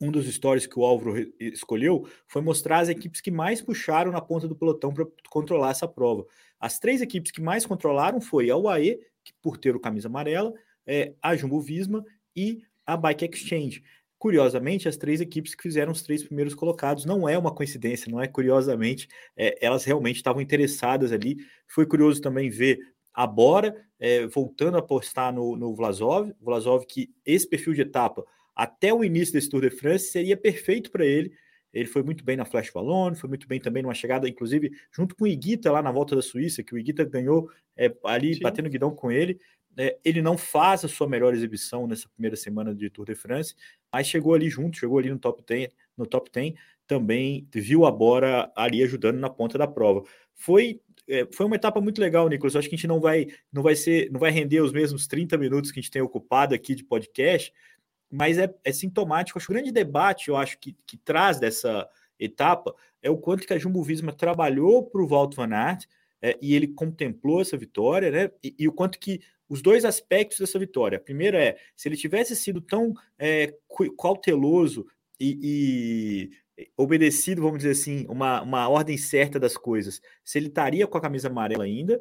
um 0.00 0.12
dos 0.12 0.32
stories 0.32 0.66
que 0.66 0.78
o 0.78 0.84
Álvaro 0.84 1.14
escolheu 1.40 2.08
foi 2.26 2.40
mostrar 2.40 2.78
as 2.78 2.88
equipes 2.88 3.20
que 3.20 3.30
mais 3.30 3.60
puxaram 3.60 4.12
na 4.12 4.20
ponta 4.20 4.46
do 4.46 4.54
pelotão 4.54 4.92
para 4.92 5.06
controlar 5.28 5.70
essa 5.70 5.88
prova. 5.88 6.24
As 6.60 6.78
três 6.78 7.00
equipes 7.00 7.32
que 7.32 7.40
mais 7.40 7.66
controlaram 7.66 8.20
foi 8.20 8.50
a 8.50 8.56
UAE, 8.56 9.00
que 9.24 9.32
por 9.42 9.56
ter 9.56 9.74
o 9.74 9.80
camisa 9.80 10.08
amarela, 10.08 10.52
é, 10.86 11.14
a 11.20 11.34
Jumbo 11.36 11.60
Visma 11.60 12.04
e 12.34 12.62
a 12.86 12.96
Bike 12.96 13.24
Exchange. 13.24 13.82
Curiosamente, 14.18 14.88
as 14.88 14.96
três 14.96 15.20
equipes 15.20 15.54
que 15.54 15.62
fizeram 15.62 15.92
os 15.92 16.02
três 16.02 16.24
primeiros 16.24 16.54
colocados, 16.54 17.04
não 17.04 17.28
é 17.28 17.38
uma 17.38 17.54
coincidência, 17.54 18.10
não 18.10 18.20
é 18.20 18.26
curiosamente, 18.26 19.08
é, 19.36 19.56
elas 19.64 19.84
realmente 19.84 20.16
estavam 20.16 20.42
interessadas 20.42 21.12
ali. 21.12 21.36
Foi 21.66 21.86
curioso 21.86 22.20
também 22.20 22.50
ver 22.50 22.80
a 23.14 23.26
Bora 23.26 23.74
é, 23.98 24.26
voltando 24.26 24.76
a 24.76 24.80
apostar 24.80 25.32
no, 25.32 25.56
no 25.56 25.74
Vlasov, 25.74 26.32
Vlasov 26.40 26.84
que 26.86 27.10
esse 27.24 27.48
perfil 27.48 27.74
de 27.74 27.82
etapa, 27.82 28.24
até 28.54 28.92
o 28.92 29.04
início 29.04 29.34
desse 29.34 29.48
Tour 29.48 29.62
de 29.62 29.70
France, 29.70 30.06
seria 30.06 30.36
perfeito 30.36 30.90
para 30.90 31.04
ele. 31.04 31.32
Ele 31.72 31.86
foi 31.86 32.02
muito 32.02 32.24
bem 32.24 32.36
na 32.36 32.44
Flash 32.44 32.70
Ballon, 32.70 33.14
foi 33.14 33.28
muito 33.28 33.46
bem 33.46 33.60
também 33.60 33.82
numa 33.82 33.94
chegada, 33.94 34.28
inclusive, 34.28 34.70
junto 34.90 35.14
com 35.14 35.24
o 35.24 35.28
Iguita 35.28 35.70
lá 35.70 35.82
na 35.82 35.92
volta 35.92 36.16
da 36.16 36.22
Suíça, 36.22 36.62
que 36.62 36.74
o 36.74 36.78
Iguita 36.78 37.04
ganhou 37.04 37.50
é, 37.76 37.94
ali, 38.04 38.34
Sim. 38.34 38.40
batendo 38.40 38.70
guidão 38.70 38.90
com 38.90 39.12
ele. 39.12 39.38
É, 39.78 39.96
ele 40.04 40.20
não 40.20 40.36
faz 40.36 40.84
a 40.84 40.88
sua 40.88 41.08
melhor 41.08 41.32
exibição 41.32 41.86
nessa 41.86 42.08
primeira 42.08 42.34
semana 42.34 42.74
de 42.74 42.90
Tour 42.90 43.06
de 43.06 43.14
France, 43.14 43.54
mas 43.92 44.08
chegou 44.08 44.34
ali 44.34 44.50
junto, 44.50 44.76
chegou 44.76 44.98
ali 44.98 45.08
no 45.08 45.18
top 45.18 45.42
10, 45.46 45.68
no 45.96 46.04
top 46.04 46.30
10 46.32 46.54
também 46.86 47.46
viu 47.52 47.84
a 47.84 47.90
Bora 47.90 48.50
ali 48.56 48.82
ajudando 48.82 49.18
na 49.18 49.30
ponta 49.30 49.56
da 49.56 49.68
prova. 49.68 50.02
Foi 50.34 50.80
é, 51.08 51.26
foi 51.32 51.46
uma 51.46 51.56
etapa 51.56 51.80
muito 51.80 52.00
legal, 52.00 52.28
Nicolas. 52.28 52.54
Eu 52.54 52.58
acho 52.58 52.68
que 52.68 52.74
a 52.74 52.78
gente 52.78 52.88
não 52.88 53.00
vai 53.00 53.28
não 53.52 53.62
vai 53.62 53.76
ser 53.76 54.10
não 54.10 54.18
vai 54.18 54.30
render 54.30 54.60
os 54.60 54.72
mesmos 54.72 55.06
30 55.06 55.38
minutos 55.38 55.70
que 55.70 55.78
a 55.78 55.82
gente 55.82 55.92
tem 55.92 56.02
ocupado 56.02 56.54
aqui 56.54 56.74
de 56.74 56.82
podcast, 56.84 57.52
mas 58.10 58.36
é, 58.36 58.52
é 58.64 58.72
sintomático. 58.72 59.38
Acho 59.38 59.52
o 59.52 59.54
grande 59.54 59.70
debate, 59.70 60.28
eu 60.28 60.36
acho 60.36 60.58
que, 60.58 60.76
que 60.86 60.96
traz 60.96 61.38
dessa 61.38 61.88
etapa 62.18 62.74
é 63.00 63.08
o 63.08 63.16
quanto 63.16 63.46
que 63.46 63.52
a 63.52 63.58
Jumbo 63.58 63.82
Visma 63.82 64.12
trabalhou 64.12 64.82
para 64.84 65.00
o 65.00 65.06
Walt 65.06 65.36
Van 65.36 65.54
Aert 65.54 65.86
é, 66.20 66.38
e 66.40 66.54
ele 66.54 66.68
contemplou 66.68 67.40
essa 67.40 67.56
vitória, 67.56 68.10
né? 68.10 68.30
E, 68.42 68.54
e, 68.58 68.68
o 68.68 68.72
quanto 68.72 68.98
que 68.98 69.20
os 69.48 69.62
dois 69.62 69.84
aspectos 69.84 70.38
dessa 70.38 70.58
vitória. 70.58 70.98
A 70.98 71.00
primeira 71.00 71.42
é 71.42 71.56
se 71.74 71.88
ele 71.88 71.96
tivesse 71.96 72.36
sido 72.36 72.60
tão 72.60 72.92
é, 73.18 73.54
cauteloso 73.96 74.86
e, 75.18 76.30
e, 76.58 76.66
obedecido, 76.76 77.42
vamos 77.42 77.58
dizer 77.58 77.70
assim, 77.70 78.06
uma, 78.08 78.42
uma 78.42 78.68
ordem 78.68 78.96
certa 78.96 79.38
das 79.38 79.56
coisas, 79.56 80.00
se 80.24 80.38
ele 80.38 80.48
estaria 80.48 80.86
com 80.86 80.98
a 80.98 81.00
camisa 81.00 81.28
amarela 81.28 81.64
ainda, 81.64 82.00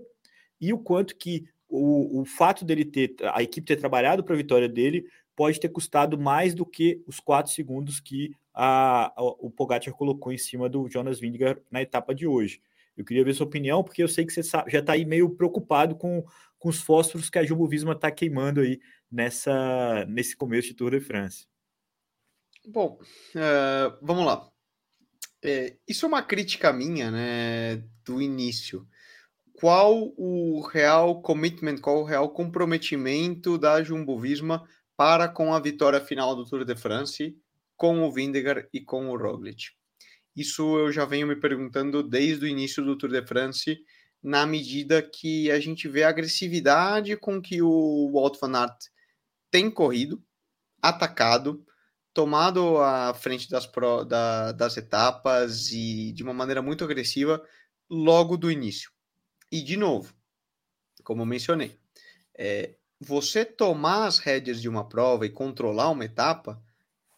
e 0.60 0.74
o 0.74 0.78
quanto 0.78 1.16
que 1.16 1.48
o, 1.70 2.22
o 2.22 2.26
fato 2.26 2.66
dele 2.66 2.86
ter, 2.86 3.16
a 3.34 3.44
equipe 3.44 3.68
ter 3.68 3.76
trabalhado 3.76 4.24
para 4.24 4.34
a 4.34 4.38
vitória 4.38 4.68
dele, 4.68 5.06
pode 5.36 5.60
ter 5.60 5.70
custado 5.70 6.18
mais 6.18 6.56
do 6.56 6.66
que 6.66 7.04
os 7.06 7.20
quatro 7.20 7.52
segundos 7.52 8.00
que 8.00 8.32
a, 8.54 9.14
a, 9.16 9.22
o 9.22 9.52
Pogacar 9.52 9.94
colocou 9.94 10.34
em 10.34 10.38
cima 10.38 10.68
do 10.68 10.90
Jonas 10.90 11.20
Vingegaard 11.20 11.62
na 11.70 11.82
etapa 11.82 12.16
de 12.16 12.26
hoje. 12.26 12.60
Eu 12.98 13.06
queria 13.06 13.24
ver 13.24 13.34
sua 13.34 13.46
opinião, 13.46 13.84
porque 13.84 14.02
eu 14.02 14.08
sei 14.08 14.26
que 14.26 14.34
você 14.34 14.42
já 14.42 14.80
está 14.80 14.94
aí 14.94 15.06
meio 15.06 15.30
preocupado 15.30 15.96
com, 15.96 16.26
com 16.58 16.70
os 16.70 16.82
fósforos 16.82 17.30
que 17.30 17.38
a 17.38 17.44
Jumbo 17.44 17.68
Visma 17.68 17.94
está 17.94 18.10
queimando 18.10 18.62
aí 18.62 18.80
nessa, 19.10 20.04
nesse 20.06 20.36
começo 20.36 20.70
de 20.70 20.74
Tour 20.74 20.92
de 20.92 21.00
France. 21.00 21.48
Bom, 22.68 23.00
uh, 23.36 23.98
vamos 24.02 24.26
lá. 24.26 24.50
É, 25.42 25.78
isso 25.88 26.06
é 26.06 26.10
uma 26.10 26.24
crítica 26.24 26.74
minha, 26.74 27.12
né, 27.12 27.78
do 28.04 28.22
início. 28.22 28.88
Qual 29.54 30.14
o 30.18 30.62
real 30.62 31.22
commitment, 31.22 31.78
qual 31.78 32.02
o 32.02 32.04
real 32.04 32.30
comprometimento 32.30 33.58
da 33.58 33.82
Jumbo 33.82 34.20
Visma 34.20 34.68
para 34.96 35.28
com 35.28 35.54
a 35.54 35.60
vitória 35.60 36.02
final 36.02 36.36
do 36.36 36.46
Tour 36.46 36.66
de 36.66 36.76
France, 36.76 37.38
com 37.76 38.02
o 38.02 38.12
Vindegar 38.12 38.68
e 38.74 38.82
com 38.82 39.10
o 39.10 39.18
Roglic? 39.18 39.78
Isso 40.38 40.78
eu 40.78 40.92
já 40.92 41.04
venho 41.04 41.26
me 41.26 41.36
perguntando 41.36 42.04
desde 42.04 42.46
o 42.46 42.48
início 42.48 42.86
do 42.86 42.96
Tour 42.96 43.10
de 43.10 43.26
France, 43.26 43.84
na 44.22 44.46
medida 44.46 45.02
que 45.02 45.50
a 45.50 45.60
gente 45.60 45.88
vê 45.88 46.04
a 46.04 46.10
agressividade 46.10 47.18
com 47.18 47.42
que 47.42 47.60
o 47.60 48.12
Walt 48.14 48.40
van 48.40 48.56
Aert 48.56 48.78
tem 49.50 49.72
corrido, 49.72 50.24
atacado, 50.80 51.66
tomado 52.14 52.78
a 52.78 53.16
frente 53.16 53.50
das, 53.50 53.66
pro, 53.66 54.04
da, 54.04 54.52
das 54.52 54.78
etapas 54.78 55.72
e 55.72 56.12
de 56.12 56.22
uma 56.22 56.36
maneira 56.36 56.62
muito 56.62 56.84
agressiva 56.84 57.44
logo 57.90 58.38
do 58.38 58.52
início. 58.52 58.92
E, 59.52 59.64
de 59.64 59.76
novo, 59.76 60.14
como 61.04 61.26
mencionei, 61.26 61.80
é, 62.38 62.76
você 63.00 63.44
tomar 63.44 64.06
as 64.06 64.20
rédeas 64.20 64.62
de 64.62 64.70
uma 64.70 64.88
prova 64.88 65.26
e 65.26 65.32
controlar 65.32 65.90
uma 65.90 66.06
etapa 66.06 66.62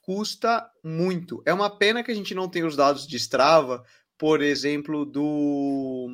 custa 0.10 0.68
muito. 0.84 1.40
É 1.46 1.54
uma 1.54 1.70
pena 1.70 2.04
que 2.04 2.10
a 2.10 2.16
gente 2.16 2.34
não 2.34 2.50
tenha 2.50 2.66
os 2.66 2.76
dados 2.76 3.06
de 3.06 3.16
Strava, 3.18 3.86
por 4.18 4.42
exemplo, 4.42 5.06
do, 5.06 6.08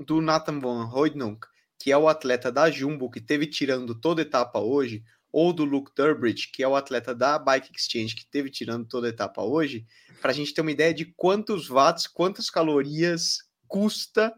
do 0.00 0.20
Nathan 0.20 0.58
Van 0.58 0.90
Hoydonk, 0.92 1.46
que 1.78 1.92
é 1.92 1.96
o 1.96 2.08
atleta 2.08 2.50
da 2.50 2.68
Jumbo 2.68 3.08
que 3.08 3.20
teve 3.20 3.46
tirando 3.46 3.94
toda 3.94 4.22
etapa 4.22 4.58
hoje, 4.58 5.04
ou 5.30 5.52
do 5.52 5.64
Luke 5.64 5.92
Durbridge, 5.96 6.50
que 6.52 6.64
é 6.64 6.66
o 6.66 6.74
atleta 6.74 7.14
da 7.14 7.38
Bike 7.38 7.70
Exchange, 7.72 8.16
que 8.16 8.26
teve 8.26 8.50
tirando 8.50 8.84
toda 8.88 9.08
etapa 9.08 9.40
hoje, 9.40 9.86
para 10.20 10.32
a 10.32 10.34
gente 10.34 10.52
ter 10.52 10.60
uma 10.60 10.72
ideia 10.72 10.92
de 10.92 11.04
quantos 11.04 11.68
watts, 11.68 12.08
quantas 12.08 12.50
calorias 12.50 13.36
custa 13.68 14.34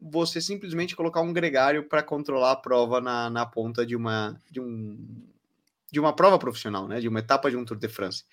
você 0.00 0.40
simplesmente 0.40 0.94
colocar 0.94 1.22
um 1.22 1.32
gregário 1.32 1.88
para 1.88 2.04
controlar 2.04 2.52
a 2.52 2.56
prova 2.56 3.00
na, 3.00 3.28
na 3.28 3.44
ponta 3.44 3.84
de 3.84 3.96
uma, 3.96 4.40
de, 4.48 4.60
um, 4.60 5.26
de 5.90 6.00
uma 6.00 6.14
prova 6.14 6.38
profissional, 6.38 6.88
né? 6.88 7.00
de 7.00 7.08
uma 7.08 7.20
etapa 7.20 7.50
de 7.50 7.56
um 7.56 7.64
Tour 7.64 7.78
de 7.78 7.88
France. 7.88 8.24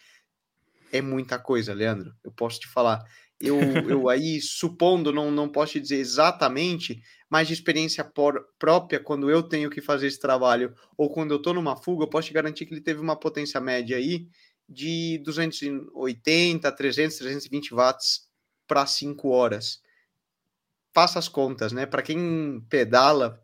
É 0.91 1.01
muita 1.01 1.39
coisa, 1.39 1.73
Leandro. 1.73 2.13
Eu 2.23 2.31
posso 2.31 2.59
te 2.59 2.67
falar. 2.67 3.03
Eu, 3.39 3.59
eu 3.89 4.09
aí, 4.09 4.41
supondo, 4.41 5.11
não, 5.11 5.31
não 5.31 5.49
posso 5.49 5.73
te 5.73 5.79
dizer 5.79 5.97
exatamente, 5.97 7.01
mas 7.29 7.47
de 7.47 7.53
experiência 7.53 8.03
por, 8.03 8.45
própria, 8.59 8.99
quando 8.99 9.29
eu 9.29 9.41
tenho 9.41 9.69
que 9.69 9.81
fazer 9.81 10.07
esse 10.07 10.19
trabalho 10.19 10.73
ou 10.97 11.11
quando 11.11 11.31
eu 11.31 11.37
estou 11.37 11.53
numa 11.53 11.75
fuga, 11.75 12.03
eu 12.03 12.09
posso 12.09 12.27
te 12.27 12.33
garantir 12.33 12.65
que 12.65 12.73
ele 12.73 12.81
teve 12.81 12.99
uma 12.99 13.19
potência 13.19 13.59
média 13.59 13.97
aí 13.97 14.27
de 14.67 15.19
280, 15.25 16.71
300, 16.71 17.17
320 17.17 17.73
watts 17.73 18.21
para 18.67 18.85
5 18.85 19.29
horas. 19.29 19.81
Faça 20.93 21.19
as 21.19 21.27
contas, 21.27 21.71
né? 21.71 21.85
Para 21.85 22.03
quem 22.03 22.61
pedala, 22.69 23.41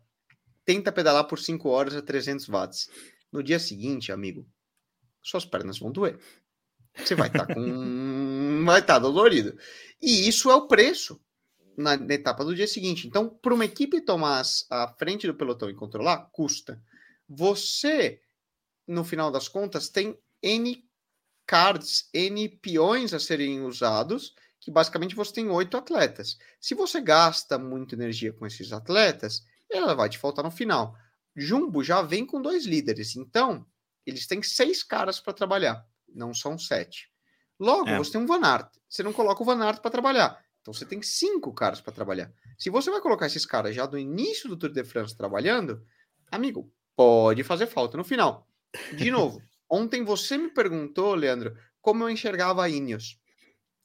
tenta 0.64 0.92
pedalar 0.92 1.24
por 1.24 1.38
5 1.38 1.68
horas 1.68 1.94
a 1.94 2.02
300 2.02 2.48
watts. 2.48 2.88
No 3.32 3.42
dia 3.42 3.58
seguinte, 3.58 4.12
amigo, 4.12 4.46
suas 5.22 5.44
pernas 5.44 5.78
vão 5.78 5.92
doer. 5.92 6.18
Você 6.96 7.14
vai 7.14 7.28
estar 7.28 7.46
tá 7.46 7.54
com. 7.54 8.64
vai 8.64 8.80
estar 8.80 8.94
tá 8.94 8.98
dolorido. 8.98 9.56
E 10.00 10.28
isso 10.28 10.50
é 10.50 10.54
o 10.54 10.66
preço 10.66 11.20
na, 11.76 11.96
na 11.96 12.14
etapa 12.14 12.44
do 12.44 12.54
dia 12.54 12.66
seguinte. 12.66 13.06
Então, 13.06 13.28
para 13.28 13.54
uma 13.54 13.64
equipe 13.64 14.00
tomar 14.00 14.42
a 14.70 14.88
frente 14.98 15.26
do 15.26 15.34
pelotão 15.34 15.70
e 15.70 15.74
controlar, 15.74 16.28
custa. 16.32 16.82
Você, 17.28 18.20
no 18.86 19.04
final 19.04 19.30
das 19.30 19.48
contas, 19.48 19.88
tem 19.88 20.18
N 20.42 20.84
cards, 21.46 22.08
N 22.12 22.48
peões 22.48 23.14
a 23.14 23.20
serem 23.20 23.62
usados, 23.62 24.34
que 24.60 24.70
basicamente 24.70 25.14
você 25.14 25.32
tem 25.32 25.48
oito 25.48 25.76
atletas. 25.76 26.38
Se 26.60 26.74
você 26.74 27.00
gasta 27.00 27.58
muita 27.58 27.94
energia 27.94 28.32
com 28.32 28.46
esses 28.46 28.72
atletas, 28.72 29.44
ela 29.70 29.94
vai 29.94 30.08
te 30.08 30.18
faltar 30.18 30.44
no 30.44 30.50
final. 30.50 30.96
Jumbo 31.40 31.82
já 31.82 32.02
vem 32.02 32.26
com 32.26 32.42
dois 32.42 32.66
líderes, 32.66 33.16
então 33.16 33.66
eles 34.04 34.26
têm 34.26 34.42
seis 34.42 34.82
caras 34.82 35.20
para 35.20 35.32
trabalhar, 35.32 35.86
não 36.08 36.34
são 36.34 36.58
sete. 36.58 37.10
Logo, 37.58 37.88
é. 37.88 37.98
você 37.98 38.12
tem 38.12 38.20
um 38.20 38.26
Van 38.26 38.40
Aert. 38.42 38.70
Você 38.88 39.02
não 39.02 39.12
coloca 39.12 39.42
o 39.42 39.46
Van 39.46 39.62
Aert 39.62 39.80
para 39.80 39.90
trabalhar. 39.90 40.42
Então 40.60 40.72
você 40.72 40.84
tem 40.84 41.02
cinco 41.02 41.52
caras 41.52 41.80
para 41.80 41.92
trabalhar. 41.92 42.32
Se 42.58 42.70
você 42.70 42.90
vai 42.90 43.00
colocar 43.00 43.26
esses 43.26 43.46
caras 43.46 43.74
já 43.74 43.86
do 43.86 43.98
início 43.98 44.48
do 44.48 44.56
Tour 44.56 44.70
de 44.70 44.84
France 44.84 45.16
trabalhando, 45.16 45.82
amigo, 46.30 46.72
pode 46.96 47.42
fazer 47.42 47.66
falta 47.66 47.96
no 47.96 48.04
final. 48.04 48.48
De 48.96 49.10
novo, 49.12 49.42
ontem 49.68 50.04
você 50.04 50.36
me 50.38 50.50
perguntou, 50.50 51.14
Leandro, 51.14 51.56
como 51.80 52.04
eu 52.04 52.10
enxergava 52.10 52.64
a 52.64 52.68
Ineos. 52.68 53.18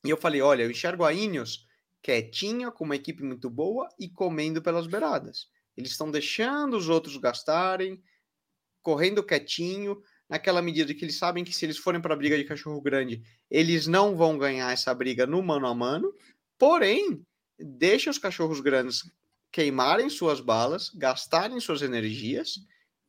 E 0.06 0.10
eu 0.10 0.18
falei, 0.18 0.42
olha, 0.42 0.64
eu 0.64 0.72
enxergo 0.72 1.04
a 1.04 1.14
Ineos 1.14 1.66
quietinha, 2.02 2.72
com 2.72 2.84
uma 2.84 2.96
equipe 2.96 3.24
muito 3.24 3.50
boa 3.50 3.90
e 4.00 4.08
comendo 4.08 4.62
pelas 4.62 4.86
beiradas. 4.86 5.48
Eles 5.76 5.92
estão 5.92 6.10
deixando 6.10 6.78
os 6.78 6.90
outros 6.90 7.18
gastarem, 7.18 8.02
correndo 8.82 9.24
quietinho, 9.24 10.02
naquela 10.30 10.62
medida 10.62 10.94
que 10.94 11.04
eles 11.04 11.18
sabem 11.18 11.44
que 11.44 11.54
se 11.54 11.66
eles 11.66 11.78
forem 11.78 12.02
para 12.02 12.14
a 12.14 12.18
briga 12.18 12.38
de 12.38 12.44
cachorro 12.44 12.82
grande, 12.82 13.22
eles 13.50 13.88
não 13.88 14.16
vão 14.16 14.38
ganhar 14.38 14.72
essa 14.72 14.94
briga 14.94 15.26
no 15.26 15.42
mano 15.44 15.68
a 15.68 15.76
mano, 15.76 16.14
Porém, 16.58 17.26
deixa 17.60 18.10
os 18.10 18.18
cachorros 18.18 18.60
grandes 18.60 19.04
queimarem 19.52 20.10
suas 20.10 20.40
balas, 20.40 20.90
gastarem 20.90 21.60
suas 21.60 21.82
energias 21.82 22.60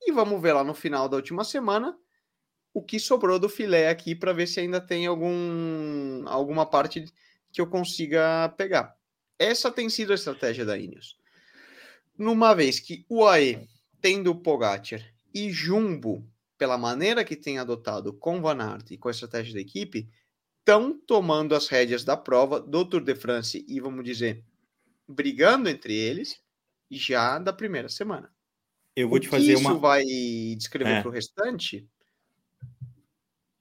e 0.03 0.13
vamos 0.13 0.41
ver 0.41 0.53
lá 0.53 0.65
no 0.65 0.75
final 0.75 1.09
da 1.09 1.17
última 1.17 1.45
semana 1.45 1.97
o 2.73 2.83
que 2.83 3.01
sobrou 3.01 3.39
do 3.39 3.49
filé 3.49 3.89
aqui 3.89 4.15
para 4.15 4.33
ver 4.33 4.47
se 4.47 4.61
ainda 4.61 4.81
tem 4.81 5.07
algum 5.07 6.29
alguma 6.29 6.67
parte 6.67 7.05
que 7.51 7.61
eu 7.61 7.67
consiga 7.67 8.49
pegar. 8.51 8.95
Essa 9.39 9.71
tem 9.71 9.89
sido 9.89 10.13
a 10.13 10.15
estratégia 10.15 10.65
da 10.65 10.77
Ineos. 10.77 11.17
Numa 12.19 12.55
vez 12.55 12.81
que 12.81 13.05
o 13.09 13.27
AE, 13.27 13.69
tendo 14.01 14.31
o 14.31 14.41
Pogacar 14.41 15.01
e 15.35 15.51
Jumbo, 15.51 16.27
pela 16.57 16.79
maneira 16.79 17.25
que 17.25 17.37
tem 17.37 17.59
adotado 17.59 18.13
com 18.13 18.41
Van 18.41 18.59
Aert 18.59 18.91
e 18.91 18.97
com 18.97 19.09
a 19.09 19.11
estratégia 19.11 19.55
da 19.55 19.61
equipe, 19.61 20.09
estão 20.61 20.99
tomando 20.99 21.55
as 21.55 21.69
rédeas 21.69 22.05
da 22.05 22.17
prova 22.17 22.61
do 22.61 22.85
Tour 22.85 23.03
de 23.03 23.15
France 23.15 23.65
e, 23.69 23.79
vamos 23.81 24.05
dizer, 24.05 24.43
brigando 25.07 25.69
entre 25.69 25.95
eles 25.95 26.41
já 26.91 27.39
da 27.39 27.53
primeira 27.53 27.89
semana. 27.89 28.31
Eu 28.95 29.09
vou 29.09 29.19
o 29.19 29.21
te 29.21 29.29
fazer 29.29 29.53
isso 29.53 29.61
uma. 29.61 29.73
Isso 29.73 29.81
vai 29.81 30.05
descrever 30.57 30.91
é. 30.91 31.01
para 31.03 31.09
o 31.09 31.13
restante? 31.13 31.87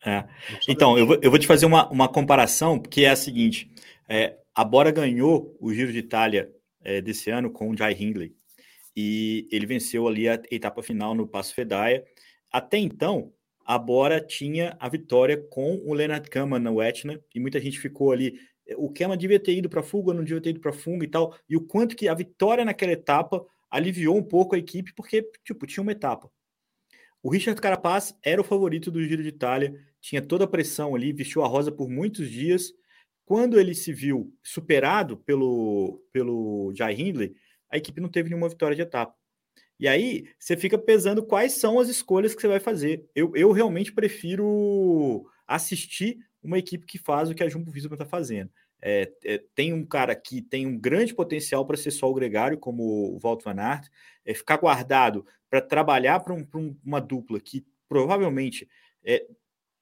É. 0.06 0.28
Então, 0.70 0.98
eu 0.98 1.06
vou, 1.06 1.20
eu 1.22 1.30
vou 1.30 1.40
te 1.40 1.48
fazer 1.48 1.66
uma, 1.66 1.90
uma 1.90 2.08
comparação, 2.08 2.80
que 2.80 3.04
é 3.04 3.10
a 3.10 3.16
seguinte: 3.16 3.70
é, 4.08 4.38
a 4.54 4.64
Bora 4.64 4.92
ganhou 4.92 5.58
o 5.60 5.74
Giro 5.74 5.92
de 5.92 6.00
Itália 6.00 6.50
é, 6.82 7.02
desse 7.02 7.30
ano 7.30 7.52
com 7.52 7.70
o 7.70 7.76
Jai 7.76 7.94
Hindley 7.94 8.34
e 8.96 9.48
ele 9.52 9.66
venceu 9.66 10.08
ali 10.08 10.28
a 10.30 10.42
etapa 10.50 10.82
final 10.82 11.14
no 11.14 11.28
Passo 11.28 11.54
Fedaia. 11.54 12.06
Até 12.52 12.78
então, 12.78 13.34
a 13.66 13.78
Bora 13.78 14.22
tinha 14.22 14.78
a 14.80 14.88
vitória 14.88 15.38
com 15.50 15.82
o 15.84 15.94
Leonard 15.94 16.30
Kama 16.30 16.60
no 16.60 16.82
Etna, 16.82 17.20
e 17.34 17.40
muita 17.40 17.60
gente 17.60 17.80
ficou 17.80 18.12
ali. 18.12 18.40
O 18.78 18.92
Kama 18.92 19.18
devia 19.18 19.40
ter 19.40 19.54
ido 19.54 19.70
para 19.70 19.84
fuga, 19.84 20.14
não 20.14 20.24
devia 20.24 20.42
ter 20.42 20.52
ido 20.52 20.60
para 20.60 20.72
fuga 20.72 21.04
e 21.04 21.08
tal, 21.08 21.36
e 21.50 21.58
o 21.58 21.62
quanto 21.62 21.96
que 21.96 22.08
a 22.08 22.14
vitória 22.14 22.64
naquela 22.64 22.94
etapa 22.94 23.46
aliviou 23.70 24.16
um 24.16 24.24
pouco 24.24 24.56
a 24.56 24.58
equipe, 24.58 24.94
porque 24.94 25.30
tipo, 25.44 25.66
tinha 25.66 25.82
uma 25.82 25.92
etapa. 25.92 26.32
O 27.22 27.30
Richard 27.30 27.60
Carapaz 27.60 28.16
era 28.24 28.40
o 28.40 28.44
favorito 28.44 28.92
do 28.92 29.04
Giro 29.04 29.24
de 29.24 29.30
Itália, 29.30 29.74
tinha 30.00 30.22
toda 30.22 30.46
a 30.46 30.48
pressão 30.48 30.94
ali, 30.94 31.12
vestiu 31.12 31.44
a 31.44 31.48
rosa 31.48 31.72
por 31.72 31.90
muitos 31.90 32.30
dias. 32.30 32.72
Quando 33.26 33.60
ele 33.60 33.74
se 33.74 33.92
viu 33.92 34.32
superado 34.44 35.18
pelo, 35.18 36.04
pelo 36.14 36.72
Jai 36.76 36.94
Hindley, 36.94 37.36
a 37.76 37.78
equipe 37.78 38.02
não 38.02 38.10
teve 38.10 38.30
nenhuma 38.30 38.50
vitória 38.50 38.76
de 38.76 38.82
etapa. 38.82 39.16
E 39.80 39.88
aí 39.88 40.26
você 40.40 40.56
fica 40.56 40.78
pesando 40.78 41.24
quais 41.26 41.54
são 41.54 41.80
as 41.80 41.90
escolhas 41.90 42.34
que 42.34 42.42
você 42.42 42.48
vai 42.48 42.60
fazer. 42.60 43.06
Eu, 43.14 43.36
eu 43.36 43.52
realmente 43.52 43.92
prefiro 43.92 45.26
assistir 45.46 46.18
uma 46.42 46.58
equipe 46.58 46.86
que 46.86 46.98
faz 46.98 47.30
o 47.30 47.36
que 47.36 47.44
a 47.44 47.50
Jumbo 47.50 47.72
Visma 47.72 47.96
está 47.96 48.06
fazendo. 48.06 48.50
É, 48.82 49.12
é, 49.26 49.44
tem 49.54 49.74
um 49.74 49.86
cara 49.86 50.16
que 50.16 50.42
tem 50.42 50.66
um 50.66 50.78
grande 50.78 51.14
potencial 51.14 51.66
para 51.66 51.78
ser 51.78 51.92
só 51.92 52.10
o 52.10 52.14
gregário, 52.14 52.58
como 52.58 52.84
o 52.84 53.20
Walt 53.20 53.44
Van 53.44 53.60
Aert, 53.60 53.88
é, 54.24 54.34
ficar 54.34 54.58
guardado 54.58 55.26
para 55.50 55.62
trabalhar 55.62 56.20
para 56.22 56.34
um, 56.34 56.48
um, 56.56 56.78
uma 56.86 57.02
dupla 57.02 57.40
que 57.40 57.66
provavelmente 57.90 58.68
é, 59.04 59.26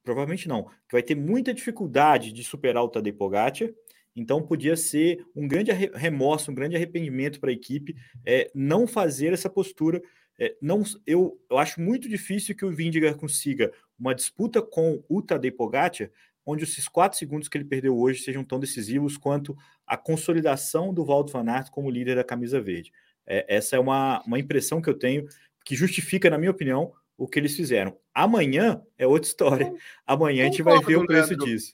provavelmente 0.03 0.47
não, 0.47 0.65
que 0.65 0.91
vai 0.91 1.01
ter 1.01 1.15
muita 1.15 1.53
dificuldade 1.53 2.33
de 2.33 2.43
superar 2.43 2.83
o 2.83 2.89
Tadej 2.89 3.15
Pogacar, 3.15 3.69
então 4.15 4.41
podia 4.41 4.75
ser 4.75 5.25
um 5.36 5.48
grande 5.48 5.72
remorso, 5.72 6.51
um 6.51 6.55
grande 6.55 6.75
arrependimento 6.75 7.39
para 7.39 7.50
a 7.50 7.53
equipe 7.53 7.96
é, 8.25 8.51
não 8.53 8.86
fazer 8.86 9.34
essa 9.34 9.50
postura. 9.50 10.01
É, 10.39 10.55
não, 10.62 10.84
eu, 11.05 11.39
eu 11.50 11.58
acho 11.58 11.79
muito 11.82 12.08
difícil 12.08 12.55
que 12.55 12.65
o 12.65 12.72
Vindigar 12.72 13.15
consiga 13.15 13.72
uma 13.98 14.13
disputa 14.13 14.62
com 14.62 15.03
o 15.08 15.22
Tadej 15.22 15.55
Pogacar, 15.55 16.10
onde 16.46 16.63
esses 16.63 16.88
quatro 16.88 17.17
segundos 17.17 17.48
que 17.48 17.58
ele 17.58 17.65
perdeu 17.65 17.98
hoje 17.98 18.22
sejam 18.22 18.43
tão 18.43 18.60
decisivos 18.60 19.17
quanto 19.17 19.55
a 19.88 19.96
consolidação 19.96 20.93
do 20.93 21.05
Valdo 21.05 21.32
Van 21.32 21.50
Aert 21.50 21.70
como 21.70 21.89
líder 21.89 22.15
da 22.15 22.24
camisa 22.24 22.60
verde. 22.60 22.91
É, 23.25 23.55
essa 23.55 23.75
é 23.75 23.79
uma, 23.79 24.22
uma 24.25 24.39
impressão 24.39 24.82
que 24.82 24.89
eu 24.89 24.98
tenho 24.98 25.25
que 25.65 25.75
justifica, 25.75 26.29
na 26.29 26.38
minha 26.38 26.51
opinião, 26.51 26.91
o 27.17 27.27
que 27.27 27.39
eles 27.39 27.55
fizeram. 27.55 27.98
Amanhã 28.13 28.82
é 28.98 29.08
outra 29.08 29.27
história. 29.27 29.74
Amanhã 30.05 30.43
a 30.43 30.46
gente 30.48 30.62
vai 30.62 30.77
ver 30.84 30.98
o 30.98 31.05
preço 31.05 31.29
Leandro. 31.29 31.46
disso. 31.46 31.74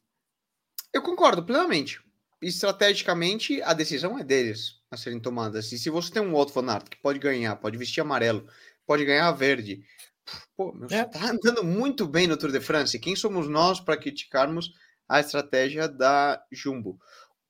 Eu 0.93 1.01
concordo 1.01 1.43
plenamente. 1.43 1.99
Estrategicamente, 2.41 3.61
a 3.61 3.73
decisão 3.73 4.17
é 4.17 4.23
deles 4.23 4.79
a 4.89 4.97
serem 4.97 5.19
tomadas. 5.19 5.71
E 5.71 5.79
se 5.79 5.89
você 5.89 6.11
tem 6.11 6.21
um 6.21 6.33
outro 6.33 6.53
Van 6.53 6.79
que 6.79 6.97
pode 6.97 7.19
ganhar, 7.19 7.55
pode 7.57 7.77
vestir 7.77 8.01
amarelo, 8.01 8.47
pode 8.85 9.05
ganhar 9.05 9.31
verde, 9.31 9.83
pô, 10.55 10.73
meu, 10.73 10.87
é. 10.89 11.03
tá 11.03 11.31
andando 11.31 11.63
muito 11.63 12.07
bem 12.07 12.27
no 12.27 12.37
Tour 12.37 12.51
de 12.51 12.59
France. 12.59 12.97
Quem 12.99 13.15
somos 13.15 13.47
nós 13.47 13.79
para 13.79 13.97
criticarmos 13.97 14.71
a 15.07 15.19
estratégia 15.19 15.87
da 15.87 16.41
Jumbo? 16.51 16.99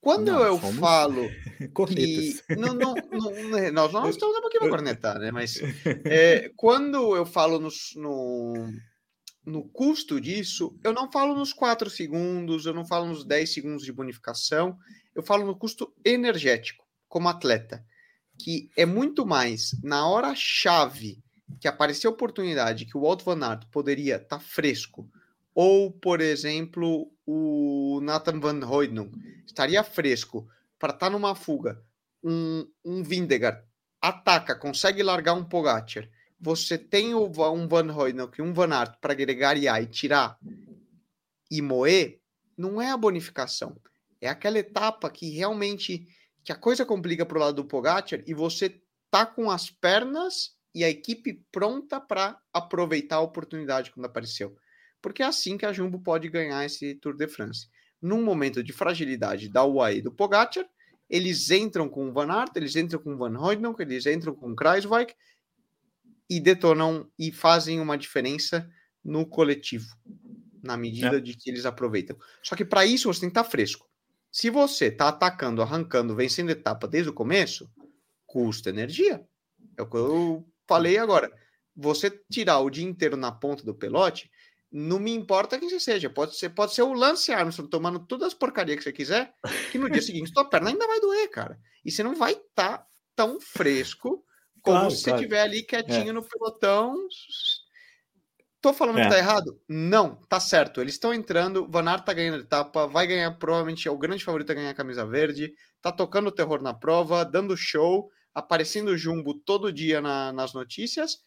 Quando 0.01 0.31
não, 0.31 0.41
eu 0.41 0.58
falo 0.58 1.27
que 1.88 2.39
não, 2.58 2.74
não, 2.74 2.96
não, 3.12 3.31
né, 3.50 3.69
nós 3.69 3.91
não 3.91 4.08
estamos 4.10 4.36
aqui 4.38 4.58
para 4.58 4.69
cornetar, 4.69 5.19
né? 5.19 5.29
Mas 5.29 5.60
é, 6.05 6.50
quando 6.55 7.15
eu 7.15 7.25
falo 7.25 7.60
no, 7.60 7.69
no, 7.96 8.72
no, 9.46 9.63
custo 9.67 10.19
disso, 10.19 10.77
eu 10.84 10.93
não 10.93 11.12
falo 11.12 11.36
nos 11.36 11.53
4 11.53 11.89
segundos, 11.89 12.65
eu 12.65 12.74
não 12.74 12.86
falo 12.86 13.08
nos 13.08 13.24
10 13.24 13.53
segundos 13.53 13.84
de 13.84 13.91
bonificação, 13.91 14.77
eu 15.15 15.24
falo 15.24 15.46
no 15.46 15.55
custo 15.55 15.93
energético, 16.03 16.86
como 17.08 17.29
atleta, 17.29 17.84
que 18.38 18.69
é 18.75 18.86
muito 18.86 19.25
mais 19.25 19.72
na 19.84 20.08
hora 20.08 20.34
chave 20.36 21.22
que 21.60 21.67
apareceu 21.67 22.12
a 22.12 22.13
oportunidade 22.13 22.86
que 22.86 22.96
o 22.96 23.01
Walt 23.01 23.24
Van 23.24 23.43
Aert 23.43 23.65
poderia 23.72 24.15
estar 24.17 24.38
tá 24.38 24.39
fresco, 24.39 25.10
ou, 25.53 25.91
por 25.91 26.22
exemplo, 26.22 27.12
o 27.25 28.00
Nathan 28.03 28.39
Van 28.39 28.65
Hoydon 28.65 29.12
estaria 29.46 29.84
fresco 29.84 30.48
para 30.77 30.93
estar 30.93 31.08
tá 31.08 31.10
numa 31.10 31.36
fuga, 31.36 31.81
um, 32.24 32.65
um 32.86 33.03
Vindegar 33.03 33.65
ataca, 34.01 34.55
consegue 34.55 35.03
largar 35.03 35.34
um 35.34 35.43
Pogacar, 35.43 36.08
você 36.39 36.77
tem 36.77 37.13
um 37.13 37.31
Van 37.31 37.93
Hoydon 37.93 38.29
e 38.38 38.41
um 38.41 38.53
Van 38.53 38.74
Aert 38.74 38.98
para 39.01 39.13
gregariar 39.13 39.81
e 39.81 39.88
tirar 39.88 40.38
e 41.51 41.62
moer, 41.62 42.22
não 42.58 42.81
é 42.81 42.91
a 42.91 42.98
bonificação. 42.98 43.79
É 44.22 44.29
aquela 44.29 44.60
etapa 44.60 45.10
que 45.10 45.29
realmente 45.29 46.07
que 46.44 46.51
a 46.51 46.55
coisa 46.55 46.85
complica 46.85 47.25
para 47.25 47.37
o 47.37 47.42
lado 47.42 47.55
do 47.55 47.66
Pogacar 47.66 48.22
e 48.25 48.33
você 48.33 48.81
tá 49.11 49.25
com 49.25 49.51
as 49.51 49.70
pernas 49.70 50.55
e 50.74 50.83
a 50.83 50.90
equipe 50.90 51.44
pronta 51.51 52.00
para 52.00 52.40
aproveitar 52.53 53.18
a 53.18 53.22
oportunidade 53.22 53.92
quando 53.92 54.05
apareceu. 54.05 54.55
Porque 55.01 55.24
é 55.24 55.25
assim 55.25 55.57
que 55.57 55.66
a 55.66 55.74
Jumbo 55.74 56.00
pode 56.00 56.29
ganhar 56.29 56.66
esse 56.66 56.96
Tour 56.96 57.16
de 57.16 57.27
France 57.27 57.68
num 58.01 58.24
momento 58.24 58.63
de 58.63 58.72
fragilidade 58.72 59.50
da 59.50 59.66
UAE 59.66 59.98
e 59.98 60.01
do 60.01 60.11
Pogacar, 60.11 60.66
eles 61.09 61.50
entram 61.50 61.90
com 61.90 62.07
o 62.07 62.13
Van 62.13 62.31
Aert, 62.31 62.51
eles 62.55 62.75
entram 62.75 63.01
com 63.01 63.13
o 63.13 63.18
Van 63.18 63.37
Hoydonk, 63.37 63.81
eles 63.81 64.05
entram 64.05 64.33
com 64.35 64.51
o 64.51 64.55
Kreiswijk 64.55 65.13
e 66.29 66.39
detonam 66.39 67.09
e 67.18 67.31
fazem 67.31 67.79
uma 67.79 67.98
diferença 67.98 68.70
no 69.03 69.25
coletivo, 69.25 69.87
na 70.61 70.77
medida 70.77 71.18
é. 71.18 71.20
de 71.20 71.35
que 71.35 71.50
eles 71.50 71.65
aproveitam. 71.65 72.18
Só 72.44 72.55
que 72.55 72.63
para 72.63 72.85
isso 72.85 73.11
você 73.11 73.22
tem 73.22 73.29
que 73.29 73.31
estar 73.31 73.44
tá 73.44 73.50
fresco. 73.50 73.89
Se 74.31 74.50
você 74.50 74.85
está 74.85 75.07
atacando, 75.07 75.61
arrancando, 75.61 76.15
vencendo 76.15 76.51
etapa 76.51 76.87
desde 76.87 77.09
o 77.09 77.13
começo, 77.13 77.70
custa 78.27 78.70
energia. 78.70 79.25
É 79.75 79.81
o 79.81 79.89
que 79.89 79.98
eu 79.98 80.48
falei 80.68 80.98
agora. 80.98 81.31
Você 81.75 82.11
tirar 82.29 82.59
o 82.59 82.70
dia 82.70 82.85
inteiro 82.85 83.18
na 83.18 83.31
ponta 83.31 83.63
do 83.63 83.74
pelote, 83.74 84.29
não 84.72 85.00
me 85.00 85.11
importa 85.11 85.57
quem 85.57 85.68
você 85.68 85.79
seja. 85.79 86.09
Pode 86.09 86.37
ser, 86.37 86.50
pode 86.50 86.75
ser 86.75 86.83
o 86.83 86.94
Lance 86.94 87.31
Armstrong 87.31 87.70
tomando 87.70 88.00
todas 88.05 88.27
as 88.27 88.33
porcarias 88.35 88.77
que 88.77 88.83
você 88.83 88.92
quiser, 88.92 89.33
que 89.72 89.79
no 89.79 89.89
dia 89.89 90.01
seguinte 90.03 90.31
tua 90.31 90.48
perna 90.48 90.70
ainda 90.70 90.85
vai 90.85 91.00
doer, 91.00 91.27
cara. 91.29 91.59
E 91.83 91.92
você 91.92 92.03
não 92.03 92.15
vai 92.15 92.33
estar 92.33 92.77
tá 92.77 92.87
tão 93.15 93.39
fresco 93.42 94.24
como 94.61 94.77
claro, 94.77 94.91
se 94.91 95.03
você 95.03 95.11
estiver 95.11 95.41
ali 95.41 95.63
quietinho 95.63 96.09
é. 96.09 96.13
no 96.13 96.24
pelotão. 96.24 96.95
Tô 98.61 98.74
falando 98.74 99.00
é. 99.00 99.03
que 99.03 99.09
tá 99.09 99.17
errado? 99.17 99.59
Não, 99.67 100.15
tá 100.27 100.39
certo. 100.39 100.81
Eles 100.81 100.95
estão 100.95 101.13
entrando, 101.13 101.65
Van 101.69 101.89
Aert 101.89 102.03
tá 102.03 102.13
ganhando 102.13 102.41
etapa, 102.41 102.87
vai 102.87 103.07
ganhar, 103.07 103.31
provavelmente 103.37 103.87
é 103.87 103.91
o 103.91 103.98
grande 103.98 104.24
favorito 104.24 104.51
a 104.51 104.55
ganhar 104.55 104.69
a 104.72 104.75
camisa 104.75 105.05
verde, 105.05 105.53
tá 105.81 105.91
tocando 105.91 106.27
o 106.27 106.31
terror 106.31 106.61
na 106.61 106.74
prova, 106.74 107.24
dando 107.24 107.55
show, 107.55 108.11
aparecendo 108.33 108.98
jumbo 108.98 109.33
todo 109.33 109.72
dia 109.72 110.01
na, 110.01 110.33
nas 110.33 110.53
notícias. 110.53 111.24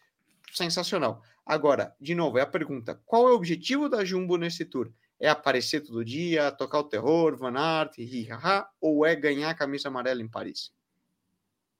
Sensacional. 0.52 1.22
Agora, 1.44 1.94
de 2.00 2.14
novo, 2.14 2.38
é 2.38 2.42
a 2.42 2.46
pergunta: 2.46 3.00
qual 3.04 3.28
é 3.28 3.32
o 3.32 3.34
objetivo 3.34 3.88
da 3.88 4.04
Jumbo 4.04 4.36
nesse 4.36 4.64
tour? 4.64 4.92
É 5.18 5.28
aparecer 5.28 5.80
todo 5.80 6.04
dia, 6.04 6.50
tocar 6.52 6.80
o 6.80 6.84
terror, 6.84 7.36
Van 7.36 7.56
Aert, 7.56 7.96
hi, 7.98 8.28
ha, 8.30 8.68
ou 8.80 9.06
é 9.06 9.14
ganhar 9.14 9.50
a 9.50 9.54
camisa 9.54 9.88
amarela 9.88 10.20
em 10.20 10.28
Paris? 10.28 10.72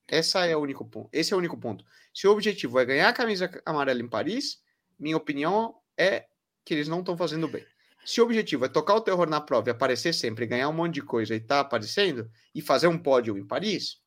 Essa 0.08 0.46
é 0.46 0.56
o 0.56 0.60
único 0.60 0.84
ponto. 0.84 1.08
Esse 1.12 1.32
é 1.32 1.36
o 1.36 1.38
único 1.38 1.58
ponto. 1.58 1.84
Se 2.12 2.26
o 2.26 2.32
objetivo 2.32 2.78
é 2.78 2.84
ganhar 2.84 3.08
a 3.08 3.12
camisa 3.12 3.50
amarela 3.64 4.00
em 4.00 4.08
Paris, 4.08 4.60
minha 4.98 5.16
opinião 5.16 5.74
é 5.96 6.26
que 6.64 6.74
eles 6.74 6.88
não 6.88 7.00
estão 7.00 7.16
fazendo 7.16 7.48
bem. 7.48 7.64
Se 8.04 8.20
o 8.20 8.24
objetivo 8.24 8.64
é 8.64 8.68
tocar 8.68 8.94
o 8.94 9.00
terror 9.00 9.28
na 9.28 9.40
prova 9.40 9.70
e 9.70 9.72
aparecer 9.72 10.12
sempre, 10.12 10.46
ganhar 10.46 10.68
um 10.68 10.72
monte 10.72 10.94
de 10.94 11.02
coisa 11.02 11.34
e 11.34 11.40
tá 11.40 11.60
aparecendo, 11.60 12.28
e 12.54 12.60
fazer 12.60 12.88
um 12.88 12.98
pódio 12.98 13.38
em 13.38 13.46
Paris, 13.46 13.98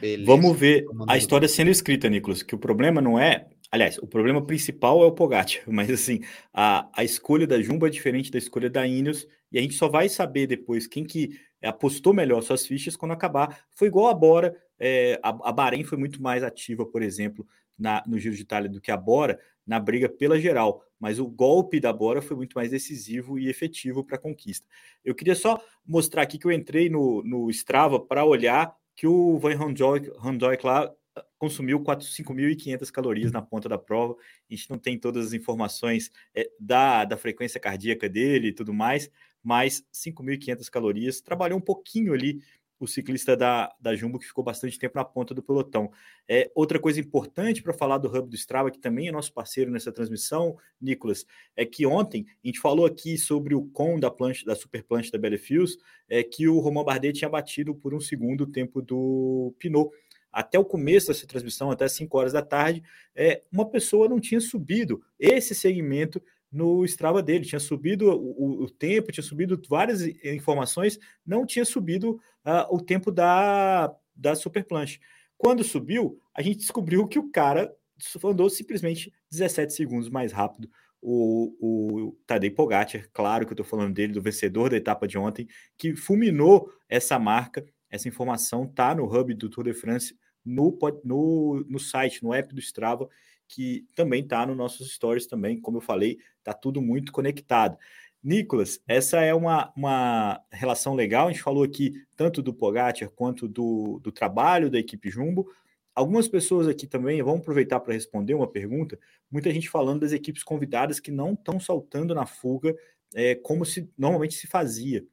beleza. 0.00 0.26
Vamos 0.26 0.56
ver 0.56 0.84
a 1.08 1.16
história 1.16 1.48
sendo 1.48 1.70
escrita, 1.70 2.08
Nicolas, 2.08 2.42
que 2.42 2.54
o 2.54 2.58
problema 2.58 3.00
não 3.00 3.18
é 3.18 3.48
Aliás, 3.70 3.98
o 3.98 4.06
problema 4.06 4.44
principal 4.44 5.02
é 5.02 5.06
o 5.06 5.12
Pogacar, 5.12 5.62
mas 5.66 5.90
assim, 5.90 6.20
a, 6.52 6.88
a 6.94 7.04
escolha 7.04 7.46
da 7.46 7.60
Jumbo 7.60 7.86
é 7.86 7.90
diferente 7.90 8.30
da 8.30 8.38
escolha 8.38 8.70
da 8.70 8.86
Ineos, 8.86 9.26
e 9.50 9.58
a 9.58 9.62
gente 9.62 9.74
só 9.74 9.88
vai 9.88 10.08
saber 10.08 10.46
depois 10.46 10.86
quem 10.86 11.04
que 11.04 11.38
apostou 11.62 12.12
melhor 12.12 12.42
suas 12.42 12.66
fichas 12.66 12.96
quando 12.96 13.12
acabar. 13.12 13.64
Foi 13.74 13.88
igual 13.88 14.08
a 14.08 14.14
Bora, 14.14 14.56
é, 14.78 15.18
a, 15.22 15.28
a 15.28 15.52
Bahrein 15.52 15.84
foi 15.84 15.98
muito 15.98 16.22
mais 16.22 16.42
ativa, 16.42 16.84
por 16.84 17.02
exemplo, 17.02 17.46
na, 17.78 18.02
no 18.06 18.18
Giro 18.18 18.34
de 18.34 18.42
Itália 18.42 18.68
do 18.68 18.80
que 18.80 18.90
a 18.90 18.96
Bora 18.96 19.38
na 19.66 19.80
briga 19.80 20.08
pela 20.08 20.38
geral, 20.38 20.82
mas 20.98 21.18
o 21.18 21.26
golpe 21.26 21.80
da 21.80 21.92
Bora 21.92 22.22
foi 22.22 22.36
muito 22.36 22.54
mais 22.54 22.70
decisivo 22.70 23.38
e 23.38 23.48
efetivo 23.48 24.04
para 24.04 24.16
a 24.16 24.20
conquista. 24.20 24.66
Eu 25.04 25.14
queria 25.14 25.34
só 25.34 25.60
mostrar 25.84 26.22
aqui 26.22 26.38
que 26.38 26.46
eu 26.46 26.52
entrei 26.52 26.88
no, 26.88 27.22
no 27.24 27.50
Strava 27.50 27.98
para 27.98 28.24
olhar 28.24 28.72
que 28.94 29.06
o 29.06 29.38
Van 29.38 29.56
Rondijk 29.56 30.64
lá 30.64 30.90
consumiu 31.38 31.80
5.500 31.80 32.90
calorias 32.90 33.32
na 33.32 33.42
ponta 33.42 33.68
da 33.68 33.78
prova. 33.78 34.16
A 34.50 34.54
gente 34.54 34.70
não 34.70 34.78
tem 34.78 34.98
todas 34.98 35.26
as 35.26 35.32
informações 35.32 36.10
é, 36.34 36.48
da, 36.58 37.04
da 37.04 37.16
frequência 37.16 37.60
cardíaca 37.60 38.08
dele 38.08 38.48
e 38.48 38.52
tudo 38.52 38.72
mais, 38.72 39.10
mas 39.42 39.84
5.500 39.92 40.68
calorias. 40.70 41.20
Trabalhou 41.20 41.58
um 41.58 41.62
pouquinho 41.62 42.12
ali 42.12 42.40
o 42.78 42.86
ciclista 42.86 43.36
da, 43.36 43.74
da 43.80 43.94
Jumbo, 43.94 44.18
que 44.18 44.26
ficou 44.26 44.44
bastante 44.44 44.78
tempo 44.78 44.96
na 44.96 45.04
ponta 45.04 45.34
do 45.34 45.42
pelotão. 45.42 45.90
É, 46.28 46.50
outra 46.54 46.78
coisa 46.78 47.00
importante 47.00 47.62
para 47.62 47.72
falar 47.72 47.98
do 47.98 48.08
Hub 48.08 48.28
do 48.28 48.36
Strava, 48.36 48.70
que 48.70 48.78
também 48.78 49.08
é 49.08 49.12
nosso 49.12 49.32
parceiro 49.32 49.70
nessa 49.70 49.90
transmissão, 49.90 50.56
Nicolas, 50.80 51.24
é 51.56 51.64
que 51.64 51.86
ontem 51.86 52.26
a 52.44 52.46
gente 52.46 52.60
falou 52.60 52.84
aqui 52.84 53.16
sobre 53.16 53.54
o 53.54 53.64
com 53.68 53.98
da 53.98 54.10
plancha, 54.10 54.44
da 54.44 54.54
super 54.54 54.82
plancha 54.82 55.10
da 55.10 55.18
Belefius, 55.18 55.78
é 56.08 56.22
que 56.22 56.48
o 56.48 56.58
Romain 56.58 56.84
Bardet 56.84 57.18
tinha 57.18 57.30
batido 57.30 57.74
por 57.74 57.94
um 57.94 58.00
segundo 58.00 58.42
o 58.42 58.46
tempo 58.46 58.82
do 58.82 59.54
Pinot 59.58 59.90
até 60.36 60.58
o 60.58 60.64
começo 60.66 61.06
dessa 61.06 61.26
transmissão, 61.26 61.70
até 61.70 61.88
5 61.88 62.18
horas 62.18 62.34
da 62.34 62.42
tarde, 62.42 62.82
é, 63.14 63.42
uma 63.50 63.66
pessoa 63.70 64.06
não 64.06 64.20
tinha 64.20 64.38
subido 64.38 65.02
esse 65.18 65.54
segmento 65.54 66.22
no 66.52 66.84
Strava 66.84 67.22
dele, 67.22 67.46
tinha 67.46 67.58
subido 67.58 68.10
o, 68.10 68.64
o 68.64 68.70
tempo, 68.70 69.10
tinha 69.10 69.24
subido 69.24 69.58
várias 69.66 70.02
informações, 70.02 70.98
não 71.24 71.46
tinha 71.46 71.64
subido 71.64 72.20
uh, 72.44 72.66
o 72.70 72.78
tempo 72.78 73.10
da, 73.10 73.90
da 74.14 74.34
Superplanche. 74.34 75.00
Quando 75.38 75.64
subiu, 75.64 76.20
a 76.34 76.42
gente 76.42 76.58
descobriu 76.58 77.08
que 77.08 77.18
o 77.18 77.30
cara 77.30 77.74
andou 78.22 78.50
simplesmente 78.50 79.10
17 79.30 79.72
segundos 79.72 80.10
mais 80.10 80.32
rápido. 80.32 80.68
O, 81.00 81.54
o 81.60 82.12
Tadej 82.26 82.54
Pogacar, 82.54 83.08
claro 83.10 83.46
que 83.46 83.52
eu 83.52 83.54
estou 83.54 83.64
falando 83.66 83.94
dele, 83.94 84.12
do 84.12 84.20
vencedor 84.20 84.68
da 84.68 84.76
etapa 84.76 85.08
de 85.08 85.16
ontem, 85.16 85.48
que 85.78 85.96
fulminou 85.96 86.70
essa 86.90 87.18
marca. 87.18 87.64
Essa 87.88 88.08
informação 88.08 88.64
está 88.64 88.94
no 88.94 89.04
hub 89.04 89.32
do 89.32 89.48
Tour 89.48 89.64
de 89.64 89.72
France, 89.72 90.14
no, 90.46 90.78
no, 91.04 91.64
no 91.68 91.78
site, 91.78 92.22
no 92.22 92.32
app 92.32 92.54
do 92.54 92.60
Strava, 92.60 93.08
que 93.48 93.86
também 93.94 94.22
está 94.22 94.46
nos 94.46 94.56
nossos 94.56 94.92
stories 94.92 95.26
também. 95.26 95.60
Como 95.60 95.78
eu 95.78 95.82
falei, 95.82 96.18
está 96.38 96.52
tudo 96.52 96.80
muito 96.80 97.12
conectado. 97.12 97.76
Nicolas, 98.22 98.80
essa 98.88 99.20
é 99.20 99.34
uma, 99.34 99.72
uma 99.76 100.40
relação 100.50 100.94
legal. 100.94 101.28
A 101.28 101.30
gente 101.30 101.42
falou 101.42 101.62
aqui 101.62 101.92
tanto 102.16 102.42
do 102.42 102.54
Pogacar 102.54 103.10
quanto 103.10 103.46
do, 103.46 104.00
do 104.02 104.10
trabalho 104.10 104.70
da 104.70 104.78
equipe 104.78 105.10
Jumbo. 105.10 105.46
Algumas 105.94 106.28
pessoas 106.28 106.68
aqui 106.68 106.86
também 106.86 107.22
vão 107.22 107.36
aproveitar 107.36 107.80
para 107.80 107.94
responder 107.94 108.34
uma 108.34 108.50
pergunta. 108.50 108.98
Muita 109.30 109.50
gente 109.52 109.70
falando 109.70 110.00
das 110.00 110.12
equipes 110.12 110.42
convidadas 110.42 111.00
que 111.00 111.10
não 111.10 111.34
estão 111.34 111.58
saltando 111.60 112.14
na 112.14 112.26
fuga 112.26 112.74
é, 113.14 113.34
como 113.34 113.64
se 113.64 113.88
normalmente 113.96 114.34
se 114.34 114.46
fazia. 114.46 115.04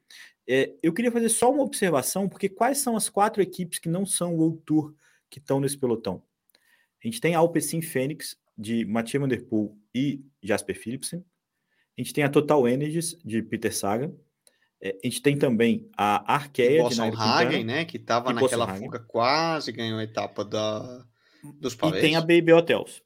É, 0.47 0.73
eu 0.81 0.91
queria 0.91 1.11
fazer 1.11 1.29
só 1.29 1.51
uma 1.51 1.63
observação, 1.63 2.27
porque 2.27 2.49
quais 2.49 2.79
são 2.79 2.97
as 2.97 3.09
quatro 3.09 3.41
equipes 3.41 3.79
que 3.79 3.87
não 3.87 4.05
são 4.05 4.33
o 4.35 4.39
World 4.39 4.61
Tour 4.65 4.93
que 5.33 5.39
estão 5.39 5.59
nesse 5.59 5.77
pelotão? 5.77 6.21
A 7.03 7.07
gente 7.07 7.19
tem 7.19 7.33
a 7.33 7.39
Alpecin 7.39 7.81
Fênix, 7.81 8.37
de 8.55 8.85
Mathieu 8.85 9.19
Van 9.19 9.27
Der 9.27 9.43
Poel 9.43 9.75
e 9.93 10.23
Jasper 10.41 10.79
Philipsen. 10.79 11.25
A 11.97 12.01
gente 12.01 12.13
tem 12.13 12.23
a 12.23 12.29
Total 12.29 12.67
Energies, 12.67 13.17
de 13.25 13.41
Peter 13.41 13.75
Sagan. 13.75 14.13
É, 14.79 14.95
a 15.03 15.07
gente 15.07 15.21
tem 15.21 15.37
também 15.37 15.89
a 15.97 16.35
Arkea 16.35 16.87
de 16.87 16.97
Nairo 16.97 17.17
Hagen, 17.17 17.63
né? 17.63 17.85
Que 17.85 17.97
estava 17.97 18.31
naquela 18.31 18.75
fuga, 18.75 18.99
quase 18.99 19.71
ganhou 19.71 19.97
a 19.97 20.03
etapa 20.03 20.45
da, 20.45 21.05
dos 21.59 21.75
pavês. 21.75 22.03
E 22.03 22.07
tem 22.07 22.15
a 22.15 22.21
Baby 22.21 22.53
Hotels. 22.53 23.01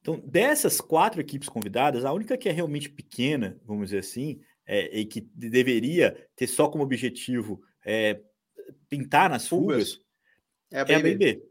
Então, 0.00 0.20
dessas 0.26 0.80
quatro 0.80 1.20
equipes 1.20 1.48
convidadas, 1.48 2.04
a 2.04 2.12
única 2.12 2.36
que 2.36 2.48
é 2.48 2.52
realmente 2.52 2.88
pequena, 2.88 3.60
vamos 3.64 3.86
dizer 3.86 3.98
assim, 3.98 4.40
é, 4.66 4.98
e 4.98 5.04
que 5.04 5.20
deveria 5.34 6.16
ter 6.34 6.46
só 6.46 6.68
como 6.68 6.82
objetivo 6.82 7.60
é, 7.84 8.20
pintar 8.88 9.28
nas 9.28 9.46
fugas, 9.46 9.92
fugas 9.92 10.10
é 10.70 10.80
a 10.80 10.84
BB. 10.84 10.92
É 10.92 10.96
a 10.96 11.02
BB. 11.02 11.49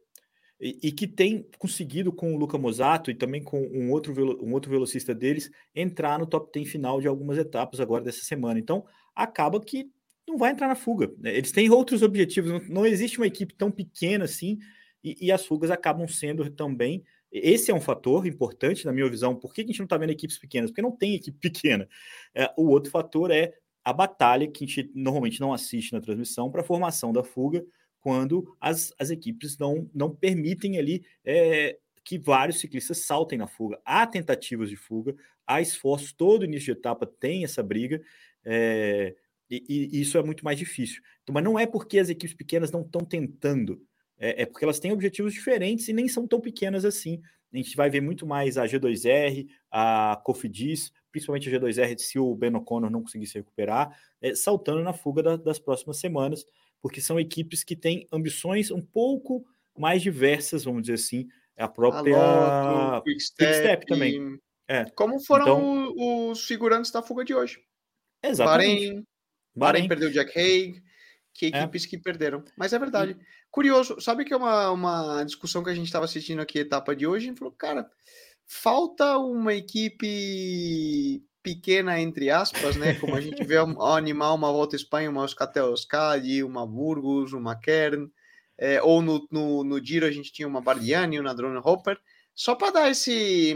E, 0.61 0.77
e, 0.83 0.91
que 0.91 1.07
tem 1.07 1.47
conseguido 1.57 2.11
com 2.11 2.35
o 2.35 2.37
Luca 2.37 2.57
Mosato 2.57 3.09
e 3.09 3.15
também 3.15 3.41
com 3.41 3.61
um 3.61 3.91
outro, 3.91 4.13
um 4.43 4.51
outro 4.51 4.69
velocista 4.69 5.15
deles 5.15 5.49
entrar 5.73 6.19
no 6.19 6.25
top 6.25 6.51
10 6.53 6.69
final 6.69 6.99
de 6.99 7.07
algumas 7.07 7.37
etapas 7.37 7.79
agora 7.79 8.03
dessa 8.03 8.25
semana. 8.25 8.59
Então, 8.59 8.85
acaba 9.15 9.61
que 9.61 9.89
não 10.27 10.37
vai 10.37 10.51
entrar 10.51 10.67
na 10.67 10.75
fuga. 10.75 11.11
Né? 11.17 11.35
Eles 11.37 11.51
têm 11.51 11.69
outros 11.69 12.01
objetivos, 12.01 12.51
não, 12.51 12.59
não 12.69 12.85
existe 12.85 13.17
uma 13.17 13.27
equipe 13.27 13.53
tão 13.53 13.71
pequena 13.71 14.25
assim, 14.25 14.59
e, 15.01 15.27
e, 15.27 15.31
as 15.31 15.45
fugas 15.45 15.71
acabam 15.71 16.05
sendo 16.07 16.49
também. 16.49 17.03
Esse 17.31 17.71
é 17.71 17.73
um 17.73 17.79
fator 17.79 18.27
importante, 18.27 18.85
na 18.85 18.91
minha 18.91 19.09
visão. 19.09 19.35
Por 19.35 19.53
que 19.53 19.61
a 19.61 19.65
gente 19.65 19.79
não 19.79 19.85
está 19.85 19.97
vendo 19.97 20.09
equipes 20.09 20.37
pequenas? 20.37 20.71
Porque 20.71 20.81
não 20.81 20.91
tem 20.91 21.15
equipe 21.15 21.37
pequena. 21.39 21.87
É, 22.35 22.51
o 22.57 22.67
outro 22.67 22.91
fator 22.91 23.31
é 23.31 23.53
a 23.83 23.93
batalha, 23.93 24.45
que 24.45 24.65
a 24.65 24.67
gente 24.67 24.91
normalmente 24.93 25.39
não 25.39 25.53
assiste 25.53 25.93
na 25.93 26.01
transmissão, 26.01 26.51
para 26.51 26.61
a 26.61 26.65
formação 26.65 27.13
da 27.13 27.23
fuga 27.23 27.63
quando 27.99 28.55
as, 28.59 28.93
as 28.97 29.09
equipes 29.09 29.57
não, 29.57 29.89
não 29.93 30.13
permitem 30.13 30.77
ali 30.77 31.05
é, 31.23 31.77
que 32.03 32.17
vários 32.17 32.59
ciclistas 32.59 32.99
saltem 32.99 33.37
na 33.37 33.47
fuga. 33.47 33.79
Há 33.85 34.07
tentativas 34.07 34.69
de 34.69 34.75
fuga, 34.75 35.15
há 35.45 35.61
esforços, 35.61 36.13
todo 36.13 36.45
início 36.45 36.73
de 36.73 36.79
etapa 36.79 37.05
tem 37.05 37.43
essa 37.43 37.61
briga, 37.61 38.01
é, 38.43 39.15
e, 39.49 39.63
e, 39.93 40.01
isso 40.01 40.17
é 40.17 40.23
muito 40.23 40.45
mais 40.45 40.57
difícil. 40.57 41.01
Então, 41.23 41.33
mas 41.33 41.43
não 41.43 41.57
é 41.57 41.65
porque 41.65 41.99
as 41.99 42.09
equipes 42.09 42.35
pequenas 42.35 42.71
não 42.71 42.81
estão 42.81 43.01
tentando, 43.01 43.81
é, 44.17 44.43
é, 44.43 44.45
porque 44.45 44.63
elas 44.63 44.79
têm 44.79 44.91
objetivos 44.91 45.33
diferentes 45.33 45.87
e 45.87 45.93
nem 45.93 46.07
são 46.07 46.27
tão 46.27 46.39
pequenas 46.39 46.85
assim. 46.85 47.21
A 47.51 47.57
gente 47.57 47.75
vai 47.75 47.89
ver 47.89 48.01
muito 48.01 48.27
mais 48.27 48.57
a 48.57 48.65
G2R, 48.65 49.47
a 49.71 50.21
Cofidis, 50.23 50.91
principalmente 51.11 51.49
a 51.49 51.59
G2R, 51.59 51.97
se 51.97 52.19
o 52.19 52.35
Ben 52.35 52.55
O'Connor 52.55 52.91
não 52.91 53.01
conseguir 53.01 53.25
se 53.25 53.39
recuperar, 53.39 53.99
é, 54.21 54.35
saltando 54.35 54.83
na 54.83 54.93
fuga 54.93 55.23
da, 55.23 55.35
das 55.35 55.57
próximas 55.57 55.97
semanas 55.97 56.45
porque 56.81 57.01
são 57.01 57.19
equipes 57.19 57.63
que 57.63 57.75
têm 57.75 58.07
ambições 58.11 58.71
um 58.71 58.81
pouco 58.81 59.45
mais 59.77 60.01
diversas, 60.01 60.63
vamos 60.63 60.83
dizer 60.83 60.93
assim. 60.93 61.27
A 61.57 61.67
própria 61.67 62.17
Loto, 62.17 63.03
Quickstep 63.03 63.85
também. 63.85 64.39
É. 64.67 64.85
Como 64.91 65.19
foram 65.19 65.43
então, 65.43 66.29
os 66.31 66.45
figurantes 66.45 66.91
da 66.91 67.01
fuga 67.01 67.25
de 67.25 67.33
hoje. 67.33 67.59
Exatamente. 68.23 68.85
Bahrein, 68.85 69.07
Bahrein 69.55 69.87
perdeu 69.87 70.11
Jack 70.11 70.37
Haig, 70.37 70.81
que 71.33 71.47
é. 71.47 71.49
equipes 71.49 71.85
é. 71.85 71.87
que 71.87 71.97
perderam. 71.97 72.43
Mas 72.57 72.71
é 72.71 72.79
verdade. 72.79 73.17
Curioso, 73.51 73.99
sabe 73.99 74.23
que 74.23 74.33
é 74.33 74.37
uma, 74.37 74.71
uma 74.71 75.23
discussão 75.23 75.63
que 75.63 75.69
a 75.69 75.73
gente 75.73 75.87
estava 75.87 76.05
assistindo 76.05 76.39
aqui, 76.39 76.59
etapa 76.59 76.95
de 76.95 77.07
hoje, 77.07 77.29
e 77.29 77.35
falou, 77.35 77.53
cara, 77.53 77.89
falta 78.45 79.17
uma 79.17 79.53
equipe 79.53 81.23
pequena, 81.43 81.99
entre 81.99 82.29
aspas, 82.29 82.75
né? 82.75 82.93
Como 82.95 83.15
a 83.15 83.21
gente 83.21 83.43
vê 83.43 83.59
um 83.61 83.81
animal, 83.83 84.35
uma 84.35 84.51
Volta 84.51 84.75
à 84.75 84.77
Espanha, 84.77 85.09
uma 85.09 85.23
Euskaltel 85.23 85.67
Euskadi, 85.67 86.43
uma 86.43 86.65
Burgos, 86.65 87.33
uma 87.33 87.55
Kern, 87.55 88.09
é, 88.57 88.81
ou 88.81 89.01
no, 89.01 89.27
no, 89.31 89.63
no 89.63 89.83
Giro 89.83 90.05
a 90.05 90.11
gente 90.11 90.31
tinha 90.31 90.47
uma 90.47 90.61
Bardiani, 90.61 91.19
uma 91.19 91.33
Drone 91.33 91.61
Hopper, 91.63 91.97
só 92.35 92.55
para 92.55 92.71
dar 92.71 92.89
esse, 92.89 93.55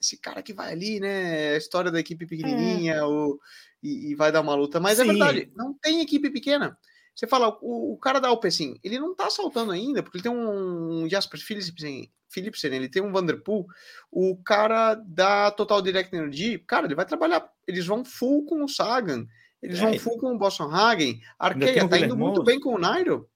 esse 0.00 0.18
cara 0.18 0.42
que 0.42 0.52
vai 0.52 0.72
ali, 0.72 1.00
né? 1.00 1.54
A 1.54 1.56
história 1.56 1.90
da 1.90 2.00
equipe 2.00 2.26
pequenininha 2.26 2.94
é. 2.94 3.04
o, 3.04 3.38
e, 3.82 4.12
e, 4.12 4.14
vai 4.14 4.32
dar 4.32 4.40
uma 4.40 4.54
luta. 4.54 4.80
Mas 4.80 4.98
é 4.98 5.02
Sim. 5.02 5.10
é 5.10 5.12
verdade, 5.12 5.52
não 5.54 5.74
tem 5.74 6.00
equipe 6.00 6.30
pequena. 6.30 6.76
Você 7.16 7.26
fala, 7.26 7.56
o, 7.62 7.94
o 7.94 7.96
cara 7.96 8.20
da 8.20 8.28
Alpecin, 8.28 8.78
ele 8.84 8.98
não 8.98 9.14
tá 9.14 9.30
saltando 9.30 9.72
ainda, 9.72 10.02
porque 10.02 10.18
ele 10.18 10.22
tem 10.22 10.32
um 10.32 11.08
Jasper 11.08 11.40
Philipsen, 11.40 12.12
Philipsen, 12.28 12.74
ele 12.74 12.90
tem 12.90 13.02
um 13.02 13.10
Vanderpool, 13.10 13.66
o 14.12 14.36
cara 14.36 14.94
da 14.94 15.50
Total 15.50 15.80
Direct 15.80 16.14
Energy, 16.14 16.58
cara, 16.58 16.86
ele 16.86 16.94
vai 16.94 17.06
trabalhar, 17.06 17.50
eles 17.66 17.86
vão 17.86 18.04
full 18.04 18.44
com 18.44 18.62
o 18.62 18.68
Sagan, 18.68 19.26
eles 19.62 19.78
é, 19.78 19.82
vão 19.82 19.98
full 19.98 20.18
com 20.18 20.34
o 20.34 20.38
Boston 20.38 20.70
Hagen, 20.70 21.18
Arqueia 21.38 21.88
tá 21.88 21.98
indo 21.98 22.16
muito 22.16 22.44
bem 22.44 22.60
com 22.60 22.74
o 22.74 22.78
Nairo. 22.78 23.26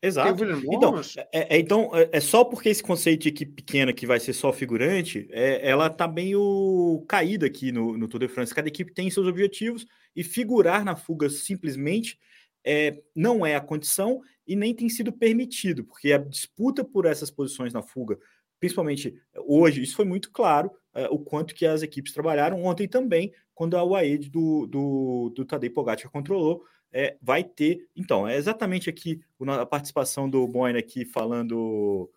Exato. 0.00 0.44
Então 0.70 1.00
é, 1.32 1.56
é, 1.56 1.58
então, 1.58 1.90
é, 1.92 2.08
é, 2.12 2.20
só 2.20 2.44
porque 2.44 2.68
esse 2.68 2.82
conceito 2.82 3.22
de 3.22 3.30
equipe 3.30 3.52
pequena 3.52 3.92
que 3.92 4.06
vai 4.06 4.20
ser 4.20 4.32
só 4.32 4.52
figurante, 4.52 5.28
é, 5.32 5.68
ela 5.68 5.90
tá 5.90 6.06
meio 6.06 7.04
caída 7.08 7.46
aqui 7.46 7.72
no, 7.72 7.98
no 7.98 8.06
Tour 8.06 8.20
de 8.20 8.28
France. 8.28 8.54
Cada 8.54 8.68
equipe 8.68 8.94
tem 8.94 9.10
seus 9.10 9.26
objetivos 9.26 9.86
e 10.14 10.22
figurar 10.22 10.84
na 10.84 10.94
fuga 10.94 11.28
simplesmente 11.28 12.16
é, 12.64 13.00
não 13.14 13.44
é 13.44 13.54
a 13.54 13.60
condição 13.60 14.20
e 14.46 14.56
nem 14.56 14.74
tem 14.74 14.88
sido 14.88 15.12
permitido, 15.12 15.84
porque 15.84 16.12
a 16.12 16.18
disputa 16.18 16.84
por 16.84 17.06
essas 17.06 17.30
posições 17.30 17.72
na 17.72 17.82
fuga 17.82 18.18
principalmente 18.58 19.14
hoje, 19.46 19.82
isso 19.82 19.96
foi 19.96 20.04
muito 20.04 20.30
claro, 20.30 20.70
é, 20.94 21.06
o 21.08 21.18
quanto 21.18 21.54
que 21.54 21.66
as 21.66 21.82
equipes 21.82 22.12
trabalharam 22.12 22.62
ontem 22.64 22.88
também, 22.88 23.32
quando 23.54 23.76
a 23.76 23.84
UAE 23.84 24.18
do, 24.18 24.66
do, 24.66 25.32
do 25.34 25.44
Tadej 25.44 25.72
Pogacar 25.72 26.10
controlou, 26.10 26.62
é, 26.92 27.16
vai 27.20 27.44
ter, 27.44 27.86
então, 27.94 28.26
é 28.26 28.36
exatamente 28.36 28.88
aqui 28.88 29.20
a 29.46 29.66
participação 29.66 30.28
do 30.28 30.46
Boyne 30.48 30.78
aqui 30.78 31.04
falando 31.04 32.10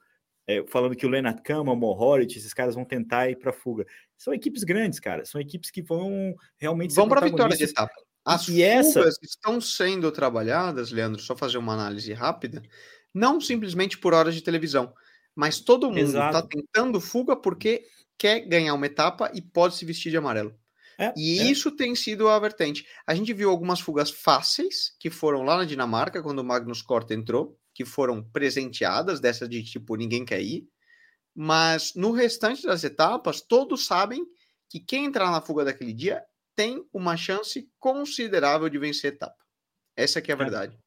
é, 0.48 0.66
falando 0.68 0.96
que 0.96 1.06
o 1.06 1.10
Leonard 1.10 1.42
Kama, 1.44 1.74
o 1.74 1.76
Mohoric, 1.76 2.38
esses 2.38 2.54
caras 2.54 2.74
vão 2.74 2.86
tentar 2.86 3.30
ir 3.30 3.38
para 3.38 3.54
fuga. 3.54 3.86
São 4.18 4.34
equipes 4.34 4.64
grandes, 4.64 5.00
cara, 5.00 5.26
são 5.26 5.40
equipes 5.40 5.70
que 5.70 5.82
vão 5.82 6.34
realmente 6.58 6.96
vão 6.96 7.08
para 7.08 7.20
a 7.20 7.24
vitória 7.30 7.56
de 7.56 7.64
etapa. 7.64 7.94
As 8.26 8.44
e 8.44 8.46
fugas 8.46 8.96
essa... 8.98 9.10
estão 9.22 9.60
sendo 9.60 10.12
trabalhadas, 10.12 10.92
Leandro, 10.92 11.22
só 11.22 11.36
fazer 11.36 11.58
uma 11.58 11.74
análise 11.74 12.14
rápida, 12.14 12.62
não 13.14 13.42
simplesmente 13.42 13.98
por 13.98 14.14
horas 14.14 14.36
de 14.36 14.42
televisão, 14.42 14.94
mas 15.36 15.60
todo 15.60 15.90
mundo 15.90 16.00
está 16.00 16.42
tentando 16.42 17.02
fuga 17.02 17.36
porque 17.36 17.86
quer 18.18 18.42
ganhar 18.42 18.74
uma 18.74 18.86
etapa 18.86 19.32
e 19.34 19.42
pode 19.42 19.76
se 19.76 19.86
vestir 19.86 20.12
de 20.12 20.18
amarelo. 20.18 20.56
É, 21.00 21.12
e 21.18 21.40
é. 21.40 21.44
isso 21.46 21.72
tem 21.72 21.96
sido 21.96 22.28
a 22.28 22.38
vertente. 22.38 22.86
A 23.08 23.16
gente 23.16 23.34
viu 23.34 23.50
algumas 23.50 23.80
fugas 23.80 24.12
fáceis 24.12 24.96
que 25.00 25.10
foram 25.10 25.42
lá 25.42 25.58
na 25.58 25.66
Dinamarca, 25.66 26.22
quando 26.22 26.40
o 26.40 26.44
Magnus 26.44 26.84
Cort 26.84 27.10
entrou, 27.10 27.58
que 27.74 27.84
foram 27.84 28.24
presenteadas, 28.24 29.20
dessa 29.20 29.48
de 29.48 29.64
tipo 29.64 29.96
ninguém 29.96 30.24
quer 30.24 30.42
ir. 30.42 30.68
Mas 31.34 31.94
no 31.96 32.12
restante 32.12 32.64
das 32.64 32.84
etapas, 32.84 33.42
todos 33.42 33.88
sabem 33.88 34.24
que 34.70 34.80
quem 34.80 35.06
entrar 35.06 35.32
na 35.32 35.42
fuga 35.42 35.66
daquele 35.66 35.94
dia 35.94 36.22
tem 36.56 36.86
uma 36.94 37.16
chance 37.18 37.70
considerável 37.80 38.70
de 38.70 38.78
vencer 38.78 39.12
a 39.12 39.16
etapa. 39.16 39.46
Essa 39.96 40.20
é 40.20 40.32
a 40.32 40.36
verdade. 40.36 40.78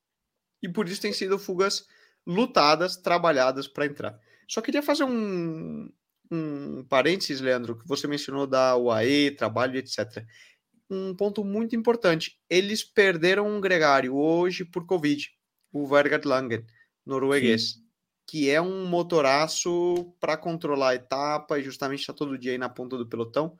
E 0.63 0.69
por 0.69 0.89
isso 0.89 1.01
tem 1.01 1.13
sido 1.13 1.39
fugas 1.39 1.87
lutadas, 2.27 2.97
trabalhadas 2.97 3.69
para 3.69 3.87
entrar. 3.87 4.19
Só 4.49 4.61
queria 4.61 4.83
fazer 4.83 5.05
um, 5.05 5.91
um 6.31 6.85
parênteses, 6.85 7.41
Leandro, 7.41 7.79
que 7.79 7.87
você 7.87 8.07
mencionou 8.07 8.47
da 8.47 8.77
UAE, 8.77 9.33
trabalho, 9.33 9.79
etc. 9.79 10.25
Um 10.91 11.15
ponto 11.15 11.45
muito 11.45 11.77
importante: 11.77 12.39
eles 12.49 12.83
perderam 12.83 13.49
um 13.49 13.61
gregário 13.61 14.15
hoje 14.17 14.65
por 14.65 14.87
Covid, 14.87 15.29
o 15.73 15.87
Vergard 15.87 16.27
Langen, 16.27 16.65
norueguês, 17.05 17.73
Sim. 17.73 17.81
que 18.27 18.51
é 18.51 18.61
um 18.61 18.87
motoraço 18.87 20.15
para 20.21 20.37
controlar 20.37 20.91
a 20.91 20.95
etapa 20.95 21.59
e 21.59 21.63
justamente 21.63 22.01
está 22.01 22.13
todo 22.13 22.39
dia 22.39 22.53
aí 22.53 22.59
na 22.59 22.69
ponta 22.69 22.97
do 22.97 23.09
pelotão. 23.09 23.57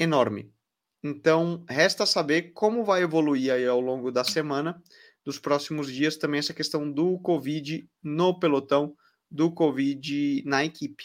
Enorme. 0.00 0.50
Então, 1.02 1.62
resta 1.68 2.06
saber 2.06 2.52
como 2.52 2.84
vai 2.84 3.02
evoluir 3.02 3.52
aí 3.52 3.66
ao 3.66 3.80
longo 3.80 4.10
da 4.10 4.24
semana 4.24 4.82
dos 5.24 5.38
próximos 5.38 5.92
dias 5.92 6.16
também 6.16 6.38
essa 6.38 6.54
questão 6.54 6.90
do 6.90 7.18
Covid 7.18 7.86
no 8.02 8.38
pelotão, 8.40 8.96
do 9.30 9.52
Covid 9.52 10.42
na 10.46 10.64
equipe. 10.64 11.04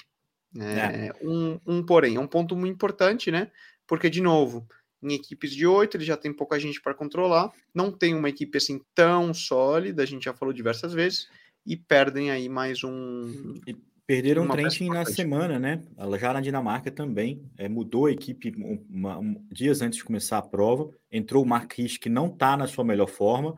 É, 0.58 1.08
é. 1.08 1.14
Um, 1.22 1.60
um 1.68 1.86
porém, 1.86 2.16
é 2.16 2.20
um 2.20 2.28
ponto 2.28 2.56
muito 2.56 2.74
importante, 2.74 3.30
né? 3.30 3.52
Porque, 3.86 4.10
de 4.10 4.22
novo, 4.22 4.66
em 5.04 5.14
equipes 5.14 5.52
de 5.52 5.68
oito, 5.68 5.98
ele 5.98 6.06
já 6.06 6.16
tem 6.16 6.34
pouca 6.34 6.58
gente 6.58 6.82
para 6.82 6.94
controlar, 6.94 7.52
não 7.74 7.92
tem 7.92 8.16
uma 8.16 8.30
equipe 8.30 8.58
assim 8.58 8.82
tão 8.94 9.34
sólida, 9.34 10.04
a 10.04 10.06
gente 10.06 10.24
já 10.24 10.34
falou 10.34 10.54
diversas 10.54 10.94
vezes, 10.94 11.28
e 11.66 11.76
perdem 11.76 12.32
aí 12.32 12.48
mais 12.48 12.84
um. 12.84 13.60
E 13.68 13.76
perderam 14.08 14.46
o 14.46 14.50
Trentin 14.50 14.90
na 14.90 15.06
semana, 15.06 15.60
né? 15.60 15.82
Já 16.20 16.34
na 16.34 16.42
Dinamarca 16.42 16.92
também. 16.92 17.42
É, 17.58 17.68
mudou 17.68 18.06
a 18.06 18.12
equipe 18.12 18.54
uma, 18.90 19.18
um, 19.18 19.46
dias 19.52 19.82
antes 19.82 19.98
de 19.98 20.06
começar 20.06 20.38
a 20.38 20.42
prova. 20.42 20.90
Entrou 21.12 21.44
o 21.44 21.48
Mark 21.48 21.74
que 21.74 22.10
não 22.10 22.28
está 22.28 22.56
na 22.56 22.68
sua 22.68 22.84
melhor 22.84 23.08
forma. 23.08 23.58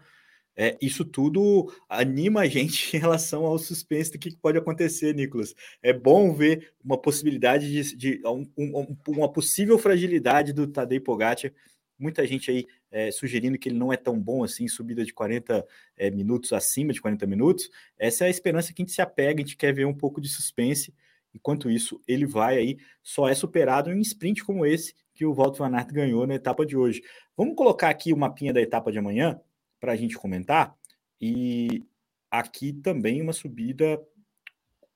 É, 0.60 0.76
isso 0.82 1.06
tudo 1.06 1.72
anima 1.88 2.42
a 2.42 2.48
gente 2.48 2.96
em 2.98 3.00
relação 3.00 3.46
ao 3.46 3.60
suspense 3.60 4.12
do 4.12 4.18
que 4.18 4.36
pode 4.36 4.58
acontecer, 4.58 5.14
Nicolas. 5.14 5.54
É 5.84 5.94
bom 5.94 6.34
ver 6.34 6.74
uma 6.84 7.00
possibilidade 7.00 7.72
de, 7.72 7.96
de 7.96 8.22
um, 8.26 8.50
um, 8.58 8.98
uma 9.10 9.32
possível 9.32 9.78
fragilidade 9.78 10.54
do 10.54 10.66
Tadej 10.66 11.00
Pogacar. 11.02 11.52
Muita 12.00 12.26
gente 12.26 12.50
aí 12.50 12.66
é, 12.92 13.12
sugerindo 13.12 13.58
que 13.58 13.70
ele 13.70 13.78
não 13.78 13.92
é 13.92 13.98
tão 13.98 14.20
bom 14.20 14.44
assim, 14.44 14.68
subida 14.68 15.04
de 15.04 15.14
40 15.14 15.66
é, 15.98 16.10
minutos 16.10 16.54
acima 16.54 16.94
de 16.94 17.02
40 17.02 17.26
minutos. 17.26 17.70
Essa 17.98 18.26
é 18.26 18.28
a 18.28 18.30
esperança 18.30 18.74
que 18.74 18.82
a 18.82 18.84
gente 18.84 18.94
se 18.94 19.02
apega, 19.02 19.42
a 19.42 19.46
gente 19.46 19.58
quer 19.58 19.74
ver 19.74 19.86
um 19.86 19.94
pouco 19.94 20.22
de 20.22 20.30
suspense. 20.30 20.94
Enquanto 21.34 21.70
isso, 21.70 22.02
ele 22.08 22.26
vai 22.26 22.58
aí, 22.58 22.78
só 23.04 23.28
é 23.28 23.36
superado 23.36 23.92
em 23.92 24.00
sprint 24.02 24.44
como 24.44 24.66
esse 24.66 24.96
que 25.14 25.26
o 25.26 25.34
Walter 25.34 25.60
Van 25.60 25.76
Aert 25.76 25.92
ganhou 25.92 26.28
na 26.28 26.36
etapa 26.36 26.66
de 26.66 26.78
hoje. 26.78 27.02
Vamos 27.36 27.56
colocar 27.56 27.90
aqui 27.90 28.14
o 28.14 28.18
mapinha 28.18 28.54
da 28.54 28.62
etapa 28.62 28.92
de 28.92 29.00
amanhã 29.00 29.40
para 29.80 29.92
a 29.92 29.96
gente 29.96 30.16
comentar. 30.16 30.76
E 31.20 31.84
aqui 32.30 32.72
também 32.72 33.22
uma 33.22 33.34
subida, 33.34 34.00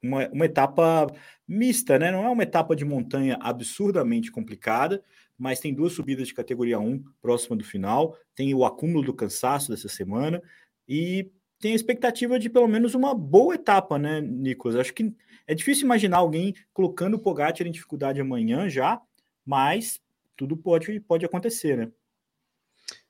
uma, 0.01 0.27
uma 0.30 0.45
etapa 0.45 1.08
mista, 1.47 1.97
né? 1.97 2.12
Não 2.12 2.23
é 2.23 2.30
uma 2.30 2.43
etapa 2.43 2.75
de 2.75 2.86
montanha 2.86 3.38
absurdamente 3.41 4.32
complicada, 4.32 5.04
mas 5.41 5.60
tem 5.60 5.73
duas 5.73 5.93
subidas 5.93 6.27
de 6.27 6.36
categoria 6.36 6.80
1 6.80 7.04
próxima 7.19 7.56
do 7.56 7.63
final, 7.63 8.15
tem 8.36 8.54
o 8.54 8.63
acúmulo 8.63 9.04
do 9.04 9.12
cansaço 9.12 9.71
dessa 9.71 9.89
semana 9.89 10.39
e 10.88 11.32
tem 11.60 11.71
a 11.71 11.75
expectativa 11.75 12.38
de 12.38 12.47
pelo 12.47 12.67
menos 12.67 12.93
uma 12.93 13.15
boa 13.15 13.56
etapa, 13.56 13.97
né, 13.97 14.21
Nicolas? 14.21 14.75
Acho 14.75 14.93
que 14.93 15.12
é 15.47 15.56
difícil 15.56 15.86
imaginar 15.86 16.17
alguém 16.17 16.54
colocando 16.71 17.15
o 17.15 17.19
Pogacar 17.19 17.65
em 17.65 17.71
dificuldade 17.71 18.21
amanhã 18.21 18.69
já, 18.69 19.01
mas 19.43 19.99
tudo 20.38 20.56
pode, 20.56 20.99
pode 20.99 21.25
acontecer, 21.25 21.75
né? 21.75 21.91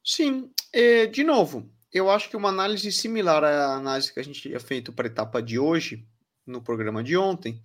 Sim, 0.02 0.50
é, 0.72 1.08
de 1.08 1.26
novo, 1.26 1.70
eu 1.92 2.10
acho 2.10 2.30
que 2.30 2.38
uma 2.38 2.48
análise 2.48 2.90
similar 2.94 3.44
à 3.44 3.76
análise 3.76 4.14
que 4.14 4.22
a 4.22 4.24
gente 4.24 4.42
tinha 4.42 4.60
feito 4.60 4.94
para 4.94 5.06
a 5.06 5.12
etapa 5.12 5.42
de 5.42 5.60
hoje, 5.60 6.08
no 6.48 6.62
programa 6.62 7.04
de 7.04 7.18
ontem, 7.18 7.62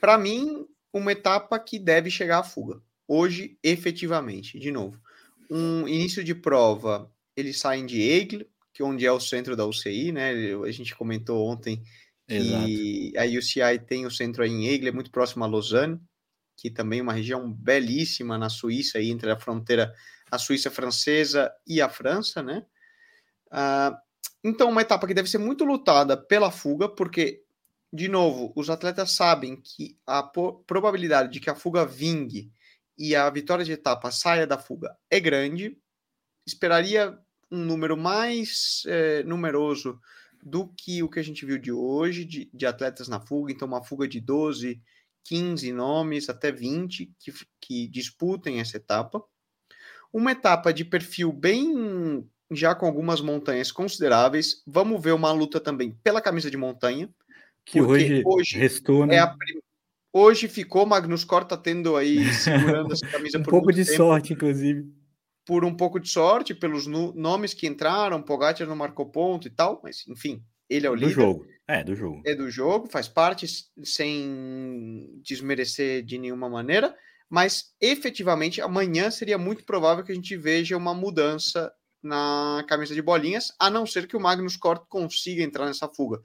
para 0.00 0.16
mim, 0.16 0.66
uma 0.90 1.12
etapa 1.12 1.58
que 1.58 1.78
deve 1.78 2.10
chegar 2.10 2.38
à 2.38 2.42
fuga. 2.42 2.80
Hoje, 3.08 3.58
efetivamente, 3.62 4.58
de 4.58 4.70
novo. 4.70 5.00
Um 5.50 5.86
início 5.86 6.24
de 6.24 6.34
prova, 6.34 7.10
eles 7.36 7.58
saem 7.58 7.86
de 7.86 8.00
Eigle, 8.00 8.48
que 8.72 8.82
é 8.82 8.84
onde 8.84 9.06
é 9.06 9.12
o 9.12 9.20
centro 9.20 9.56
da 9.56 9.66
UCI, 9.66 10.12
né? 10.12 10.32
A 10.64 10.70
gente 10.70 10.94
comentou 10.94 11.46
ontem 11.46 11.82
que 12.26 13.12
Exato. 13.14 13.18
a 13.18 13.38
UCI 13.38 13.78
tem 13.86 14.04
o 14.04 14.10
centro 14.10 14.42
aí 14.42 14.50
em 14.50 14.66
Eigle, 14.66 14.88
é 14.88 14.92
muito 14.92 15.10
próximo 15.10 15.44
a 15.44 15.46
Lausanne, 15.46 16.00
que 16.56 16.70
também 16.70 16.98
é 16.98 17.02
uma 17.02 17.12
região 17.12 17.52
belíssima 17.52 18.36
na 18.36 18.48
Suíça, 18.48 18.98
aí 18.98 19.10
entre 19.10 19.30
a 19.30 19.38
fronteira 19.38 19.94
a 20.30 20.38
Suíça 20.38 20.70
francesa 20.70 21.52
e 21.66 21.80
a 21.80 21.88
França, 21.88 22.42
né? 22.42 22.66
Uh, 23.46 23.96
então, 24.42 24.68
uma 24.70 24.82
etapa 24.82 25.06
que 25.06 25.14
deve 25.14 25.30
ser 25.30 25.38
muito 25.38 25.64
lutada 25.64 26.16
pela 26.16 26.50
fuga, 26.50 26.88
porque, 26.88 27.42
de 27.92 28.08
novo, 28.08 28.52
os 28.56 28.70
atletas 28.70 29.12
sabem 29.12 29.56
que 29.56 29.98
a 30.06 30.22
probabilidade 30.22 31.32
de 31.32 31.40
que 31.40 31.50
a 31.50 31.54
fuga 31.54 31.84
vingue 31.84 32.50
e 32.98 33.14
a 33.14 33.28
vitória 33.30 33.64
de 33.64 33.72
etapa 33.72 34.10
saia 34.10 34.46
da 34.46 34.58
fuga 34.58 34.96
é 35.10 35.20
grande. 35.20 35.76
Esperaria 36.46 37.18
um 37.50 37.58
número 37.64 37.96
mais 37.96 38.82
é, 38.86 39.22
numeroso 39.22 40.00
do 40.42 40.68
que 40.68 41.02
o 41.02 41.08
que 41.08 41.18
a 41.18 41.22
gente 41.22 41.44
viu 41.44 41.58
de 41.58 41.72
hoje, 41.72 42.24
de, 42.24 42.50
de, 42.52 42.66
atletas 42.66 43.08
na 43.08 43.20
fuga, 43.20 43.52
então 43.52 43.66
uma 43.66 43.82
fuga 43.82 44.06
de 44.06 44.20
12, 44.20 44.80
15 45.24 45.72
nomes, 45.72 46.28
até 46.28 46.52
20 46.52 47.12
que, 47.18 47.32
que 47.60 47.88
disputem 47.88 48.60
essa 48.60 48.76
etapa. 48.76 49.22
Uma 50.12 50.32
etapa 50.32 50.72
de 50.72 50.84
perfil 50.84 51.32
bem 51.32 52.24
já 52.50 52.74
com 52.74 52.86
algumas 52.86 53.20
montanhas 53.20 53.72
consideráveis. 53.72 54.62
Vamos 54.66 55.02
ver 55.02 55.12
uma 55.12 55.32
luta 55.32 55.60
também 55.60 55.92
pela 56.02 56.20
camisa 56.20 56.50
de 56.50 56.56
montanha. 56.56 57.10
Que 57.64 57.80
hoje, 57.80 58.22
hoje 58.24 58.56
restou, 58.56 59.04
né? 59.04 59.16
É 59.16 59.18
a, 59.18 59.34
hoje 60.18 60.48
ficou, 60.48 60.86
Magnus 60.86 61.24
Corta 61.24 61.56
tendo 61.56 61.96
aí 61.96 62.24
segurando 62.34 62.92
essa 62.92 63.06
camisa 63.06 63.38
um 63.38 63.42
por 63.42 63.50
pouco 63.50 63.72
de 63.72 63.84
tempo, 63.84 63.96
sorte, 63.96 64.32
inclusive. 64.32 64.84
Por 65.44 65.64
um 65.64 65.74
pouco 65.74 66.00
de 66.00 66.08
sorte, 66.08 66.54
pelos 66.54 66.86
nomes 66.86 67.54
que 67.54 67.66
entraram, 67.66 68.22
Pogacar 68.22 68.66
não 68.66 68.74
marcou 68.74 69.06
ponto 69.06 69.46
e 69.46 69.50
tal, 69.50 69.80
mas 69.82 70.04
enfim, 70.08 70.42
ele 70.68 70.86
é 70.86 70.90
o 70.90 70.94
do 70.94 71.00
líder. 71.00 71.14
Do 71.14 71.20
jogo, 71.20 71.46
é, 71.68 71.84
do 71.84 71.94
jogo. 71.94 72.22
É 72.24 72.34
do 72.34 72.50
jogo, 72.50 72.88
faz 72.90 73.06
parte 73.06 73.46
sem 73.84 75.20
desmerecer 75.22 76.02
de 76.02 76.18
nenhuma 76.18 76.48
maneira 76.48 76.94
mas 77.28 77.74
efetivamente 77.80 78.60
amanhã 78.60 79.10
seria 79.10 79.36
muito 79.36 79.64
provável 79.64 80.04
que 80.04 80.12
a 80.12 80.14
gente 80.14 80.36
veja 80.36 80.76
uma 80.76 80.94
mudança 80.94 81.72
na 82.02 82.64
camisa 82.68 82.94
de 82.94 83.02
bolinhas, 83.02 83.52
a 83.58 83.68
não 83.68 83.84
ser 83.84 84.06
que 84.06 84.16
o 84.16 84.20
Magnus 84.20 84.56
Cort 84.56 84.86
consiga 84.88 85.42
entrar 85.42 85.66
nessa 85.66 85.88
fuga, 85.88 86.20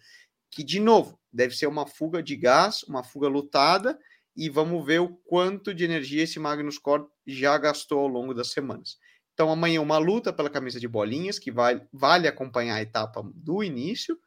que 0.52 0.64
de 0.64 0.80
novo 0.80 1.20
deve 1.32 1.56
ser 1.56 1.68
uma 1.68 1.88
fuga 1.88 2.22
de 2.22 2.36
gás, 2.36 2.84
uma 2.84 3.04
fuga 3.04 3.28
lutada, 3.28 3.98
e 4.36 4.50
vamos 4.50 4.86
ver 4.86 5.00
o 5.00 5.10
quanto 5.10 5.74
de 5.74 5.84
energia 5.84 6.24
esse 6.24 6.40
Magnus 6.40 6.78
Cort 6.78 7.10
já 7.26 7.58
gastou 7.58 8.00
ao 8.00 8.08
longo 8.08 8.34
das 8.34 8.52
semanas. 8.52 8.98
Então 9.34 9.50
amanhã 9.50 9.82
uma 9.82 9.98
luta 9.98 10.32
pela 10.32 10.50
camisa 10.50 10.80
de 10.80 10.88
bolinhas, 10.88 11.40
que 11.40 11.52
vai, 11.52 11.82
vale 11.92 12.28
acompanhar 12.28 12.76
a 12.76 12.82
etapa 12.82 13.24
do 13.34 13.64
início, 13.64 14.20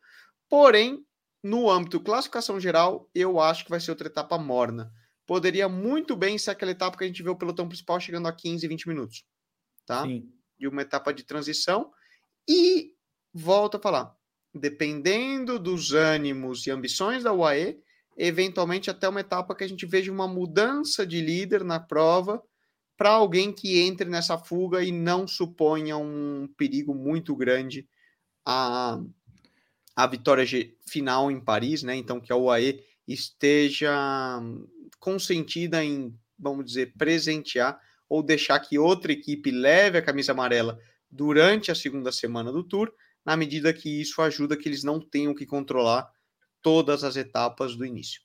porém, 0.48 1.04
no 1.42 1.70
âmbito 1.70 2.00
classificação 2.00 2.58
geral, 2.58 3.08
eu 3.14 3.38
acho 3.38 3.64
que 3.64 3.70
vai 3.70 3.78
ser 3.78 3.90
outra 3.90 4.08
etapa 4.08 4.38
morna 4.38 4.90
poderia 5.26 5.68
muito 5.68 6.16
bem 6.16 6.38
ser 6.38 6.50
aquela 6.50 6.70
etapa 6.70 6.96
que 6.96 7.04
a 7.04 7.06
gente 7.06 7.22
vê 7.22 7.30
o 7.30 7.36
pelotão 7.36 7.68
principal 7.68 7.98
chegando 8.00 8.28
a 8.28 8.32
15, 8.32 8.66
20 8.66 8.88
minutos, 8.88 9.24
tá? 9.86 10.02
Sim. 10.02 10.30
De 10.58 10.68
uma 10.68 10.82
etapa 10.82 11.12
de 11.12 11.24
transição. 11.24 11.90
E 12.48 12.92
volto 13.32 13.76
a 13.76 13.80
falar, 13.80 14.14
dependendo 14.54 15.58
dos 15.58 15.92
ânimos 15.92 16.66
e 16.66 16.70
ambições 16.70 17.24
da 17.24 17.32
UAE, 17.32 17.78
eventualmente 18.16 18.90
até 18.90 19.08
uma 19.08 19.20
etapa 19.20 19.54
que 19.54 19.64
a 19.64 19.68
gente 19.68 19.84
veja 19.84 20.12
uma 20.12 20.28
mudança 20.28 21.06
de 21.06 21.20
líder 21.20 21.64
na 21.64 21.80
prova 21.80 22.40
para 22.96 23.10
alguém 23.10 23.52
que 23.52 23.80
entre 23.80 24.08
nessa 24.08 24.38
fuga 24.38 24.82
e 24.82 24.92
não 24.92 25.26
suponha 25.26 25.96
um 25.96 26.48
perigo 26.56 26.94
muito 26.94 27.34
grande 27.34 27.88
a, 28.46 29.00
a 29.96 30.06
vitória 30.06 30.44
final 30.86 31.30
em 31.30 31.40
Paris, 31.40 31.82
né? 31.82 31.96
Então 31.96 32.20
que 32.20 32.32
a 32.32 32.36
UAE 32.36 32.80
esteja 33.06 34.40
consentida 35.00 35.84
em, 35.84 36.16
vamos 36.38 36.64
dizer, 36.64 36.94
presentear 36.96 37.80
ou 38.08 38.22
deixar 38.22 38.60
que 38.60 38.78
outra 38.78 39.12
equipe 39.12 39.50
leve 39.50 39.98
a 39.98 40.02
camisa 40.02 40.32
amarela 40.32 40.78
durante 41.10 41.70
a 41.70 41.74
segunda 41.74 42.12
semana 42.12 42.52
do 42.52 42.62
Tour, 42.62 42.92
na 43.24 43.36
medida 43.36 43.72
que 43.72 44.00
isso 44.00 44.20
ajuda 44.20 44.56
que 44.56 44.68
eles 44.68 44.84
não 44.84 45.00
tenham 45.00 45.34
que 45.34 45.46
controlar 45.46 46.10
todas 46.62 47.04
as 47.04 47.16
etapas 47.16 47.76
do 47.76 47.84
início. 47.84 48.20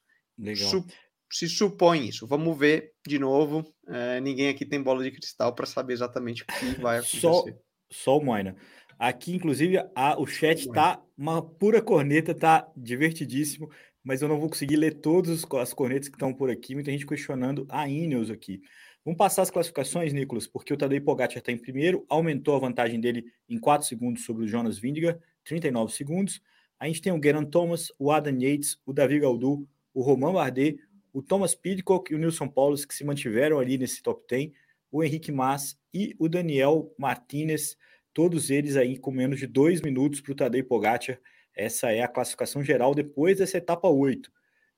Su 0.56 0.86
se 1.32 1.48
supõe 1.48 2.08
isso. 2.08 2.26
Vamos 2.26 2.58
ver 2.58 2.94
de 3.08 3.20
novo. 3.20 3.64
É, 3.88 4.20
ninguém 4.20 4.50
aqui 4.50 4.66
tem 4.66 4.82
bola 4.82 5.04
de 5.04 5.12
cristal 5.12 5.54
para 5.54 5.68
saber 5.68 5.94
exatamente 5.94 6.42
o 6.42 6.46
que 6.48 6.66
vai 6.82 6.98
acontecer. 6.98 7.20
Só, 7.20 7.44
só 7.92 8.18
o 8.18 8.26
Moina. 8.26 8.56
Aqui, 8.98 9.36
inclusive, 9.36 9.78
a, 9.96 10.20
o 10.20 10.26
chat 10.26 10.60
está 10.60 11.00
uma 11.16 11.42
pura 11.42 11.82
corneta, 11.82 12.34
tá 12.34 12.68
divertidíssimo 12.76 13.70
mas 14.04 14.22
eu 14.22 14.28
não 14.28 14.40
vou 14.40 14.50
conseguir 14.50 14.78
ler 14.78 14.96
todas 14.96 15.46
as 15.60 15.74
cornetas 15.74 16.08
que 16.08 16.16
estão 16.16 16.34
por 16.34 16.50
aqui. 16.50 16.74
Muita 16.74 16.92
gente 16.92 17.06
questionando 17.06 17.68
a 17.70 17.88
Ineos 17.88 18.32
aqui. 18.32 18.62
Vamos 19.10 19.18
passar 19.18 19.42
as 19.42 19.50
classificações, 19.50 20.14
Nicolas, 20.14 20.46
porque 20.46 20.72
o 20.72 20.78
Tadej 20.78 21.02
Pogacar 21.02 21.40
está 21.40 21.52
em 21.52 21.58
primeiro, 21.58 22.06
aumentou 22.08 22.56
a 22.56 22.60
vantagem 22.60 23.00
dele 23.00 23.26
em 23.50 23.58
4 23.58 23.88
segundos 23.88 24.24
sobre 24.24 24.46
o 24.46 24.48
Jonas 24.48 24.78
Vingegaard, 24.78 25.20
39 25.44 25.92
segundos. 25.92 26.40
A 26.80 26.86
gente 26.86 27.02
tem 27.02 27.12
o 27.12 27.20
Geraint 27.20 27.50
Thomas, 27.50 27.92
o 27.98 28.12
Adam 28.12 28.38
Yates, 28.40 28.80
o 28.86 28.94
Davi 28.94 29.20
Gaudu, 29.20 29.68
o 29.96 30.04
Romain 30.04 30.32
Bardet, 30.32 30.78
o 31.12 31.24
Thomas 31.24 31.56
Pidcock 31.56 32.14
e 32.14 32.16
o 32.16 32.20
Nilson 32.20 32.48
Paulos, 32.48 32.86
que 32.86 32.94
se 32.94 33.04
mantiveram 33.04 33.58
ali 33.58 33.80
nesse 33.80 34.04
top 34.04 34.24
10, 34.30 34.52
o 34.92 35.04
Henrique 35.04 35.32
Mas 35.32 35.76
e 35.92 36.16
o 36.20 36.30
Daniel 36.30 36.94
Martinez, 36.96 37.76
todos 38.14 38.52
eles 38.52 38.76
aí 38.76 38.96
com 38.96 39.10
menos 39.10 39.40
de 39.40 39.48
dois 39.48 39.82
minutos 39.82 40.22
para 40.22 40.34
o 40.34 40.36
Tadej 40.36 40.62
Pogacar 40.62 41.20
essa 41.56 41.92
é 41.92 42.04
a 42.04 42.08
classificação 42.08 42.64
geral 42.64 42.94
depois 42.94 43.40
dessa 43.40 43.58
etapa 43.58 43.88
8. 43.88 44.32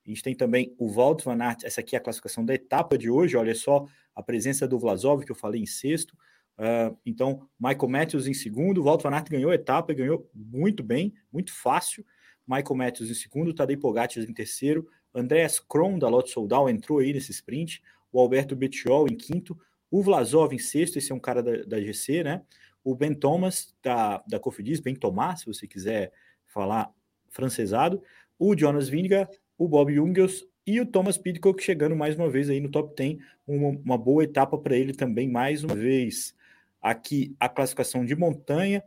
A 0.05 0.09
gente 0.09 0.23
tem 0.23 0.33
também 0.33 0.73
o 0.77 0.89
Walt 0.89 1.21
Van 1.21 1.37
Aert, 1.43 1.65
essa 1.65 1.81
aqui 1.81 1.97
é 1.97 1.99
a 1.99 2.01
classificação 2.01 2.45
da 2.45 2.53
etapa 2.53 2.97
de 2.97 3.09
hoje, 3.09 3.35
olha 3.35 3.53
só 3.53 3.85
a 4.15 4.23
presença 4.23 4.67
do 4.67 4.79
Vlasov, 4.79 5.23
que 5.23 5.31
eu 5.31 5.35
falei 5.35 5.61
em 5.61 5.65
sexto, 5.65 6.15
Uh, 6.61 6.95
então, 7.03 7.47
Michael 7.59 7.89
Matthews 7.89 8.27
em 8.27 8.35
segundo, 8.35 8.83
Walter 8.83 9.09
Van 9.09 9.15
Aert 9.15 9.29
ganhou 9.31 9.49
a 9.49 9.55
etapa 9.55 9.93
ganhou 9.93 10.29
muito 10.33 10.83
bem, 10.83 11.11
muito 11.33 11.51
fácil. 11.51 12.05
Michael 12.47 12.75
Matthews 12.75 13.09
em 13.09 13.15
segundo, 13.15 13.53
Tadej 13.53 13.77
Pogacar 13.77 14.23
em 14.23 14.33
terceiro, 14.33 14.87
Andreas 15.13 15.59
Kron 15.59 15.97
da 15.97 16.07
Lotto 16.07 16.29
Soldal 16.29 16.69
entrou 16.69 16.99
aí 16.99 17.13
nesse 17.13 17.31
sprint, 17.31 17.81
o 18.11 18.19
Alberto 18.19 18.55
Bettiol 18.55 19.07
em 19.07 19.15
quinto, 19.15 19.57
o 19.89 20.03
Vlasov 20.03 20.53
em 20.53 20.59
sexto, 20.59 20.97
esse 20.97 21.11
é 21.11 21.15
um 21.15 21.19
cara 21.19 21.41
da, 21.41 21.63
da 21.63 21.81
GC, 21.81 22.23
né? 22.23 22.43
O 22.83 22.93
Ben 22.95 23.13
Thomas 23.13 23.75
da, 23.81 24.23
da 24.27 24.39
Cofidis, 24.39 24.79
Ben 24.79 24.95
Thomas, 24.95 25.39
se 25.41 25.45
você 25.45 25.67
quiser 25.67 26.11
falar 26.45 26.91
francesado, 27.29 28.03
o 28.37 28.57
Jonas 28.57 28.87
Vingegaard, 28.87 29.31
o 29.57 29.67
Bob 29.67 29.93
Jungels 29.93 30.45
e 30.65 30.79
o 30.79 30.85
Thomas 30.85 31.17
Pidcock 31.17 31.61
chegando 31.63 31.95
mais 31.95 32.15
uma 32.15 32.29
vez 32.29 32.49
aí 32.49 32.59
no 32.59 32.69
top 32.69 32.95
10, 32.95 33.17
uma, 33.47 33.69
uma 33.69 33.97
boa 33.97 34.23
etapa 34.23 34.57
para 34.57 34.75
ele 34.75 34.93
também 34.93 35.27
mais 35.27 35.63
uma 35.63 35.75
vez. 35.75 36.35
Aqui 36.81 37.35
a 37.39 37.49
classificação 37.49 38.05
de 38.05 38.15
montanha, 38.15 38.83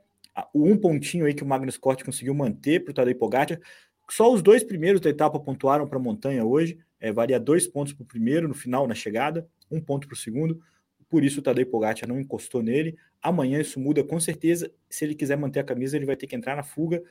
o 0.53 0.69
um 0.69 0.77
pontinho 0.77 1.27
aí 1.27 1.35
que 1.35 1.43
o 1.43 1.47
Magnus 1.47 1.77
Cort 1.77 2.05
conseguiu 2.05 2.35
manter 2.35 2.85
para 2.85 2.91
o 2.91 2.95
Tadej 2.95 3.19
Pogacar. 3.19 3.61
Só 4.09 4.33
os 4.33 4.43
dois 4.43 4.63
primeiros 4.63 5.01
da 5.01 5.11
etapa 5.11 5.39
pontuaram 5.41 5.87
para 5.87 5.99
a 5.99 6.03
montanha 6.03 6.45
hoje, 6.45 6.79
é, 7.01 7.13
varia 7.13 7.39
dois 7.39 7.67
pontos 7.67 7.93
para 7.93 8.03
o 8.03 8.07
primeiro 8.07 8.49
no 8.49 8.55
final, 8.55 8.87
na 8.87 8.95
chegada, 8.95 9.49
um 9.71 9.81
ponto 9.81 10.07
para 10.07 10.15
o 10.15 10.19
segundo. 10.19 10.61
Por 11.09 11.23
isso 11.23 11.41
o 11.41 11.43
Tadej 11.43 11.71
Pogacar 11.71 12.09
não 12.09 12.19
encostou 12.19 12.63
nele. 12.63 12.97
Amanhã 13.23 13.61
isso 13.61 13.79
muda 13.79 14.03
com 14.03 14.19
certeza. 14.19 14.71
Se 14.89 15.05
ele 15.05 15.15
quiser 15.15 15.37
manter 15.37 15.61
a 15.61 15.65
camisa, 15.65 15.97
ele 15.97 16.07
vai 16.07 16.17
ter 16.17 16.27
que 16.27 16.37
entrar 16.37 16.57
na 16.57 16.63
fuga 16.63 17.03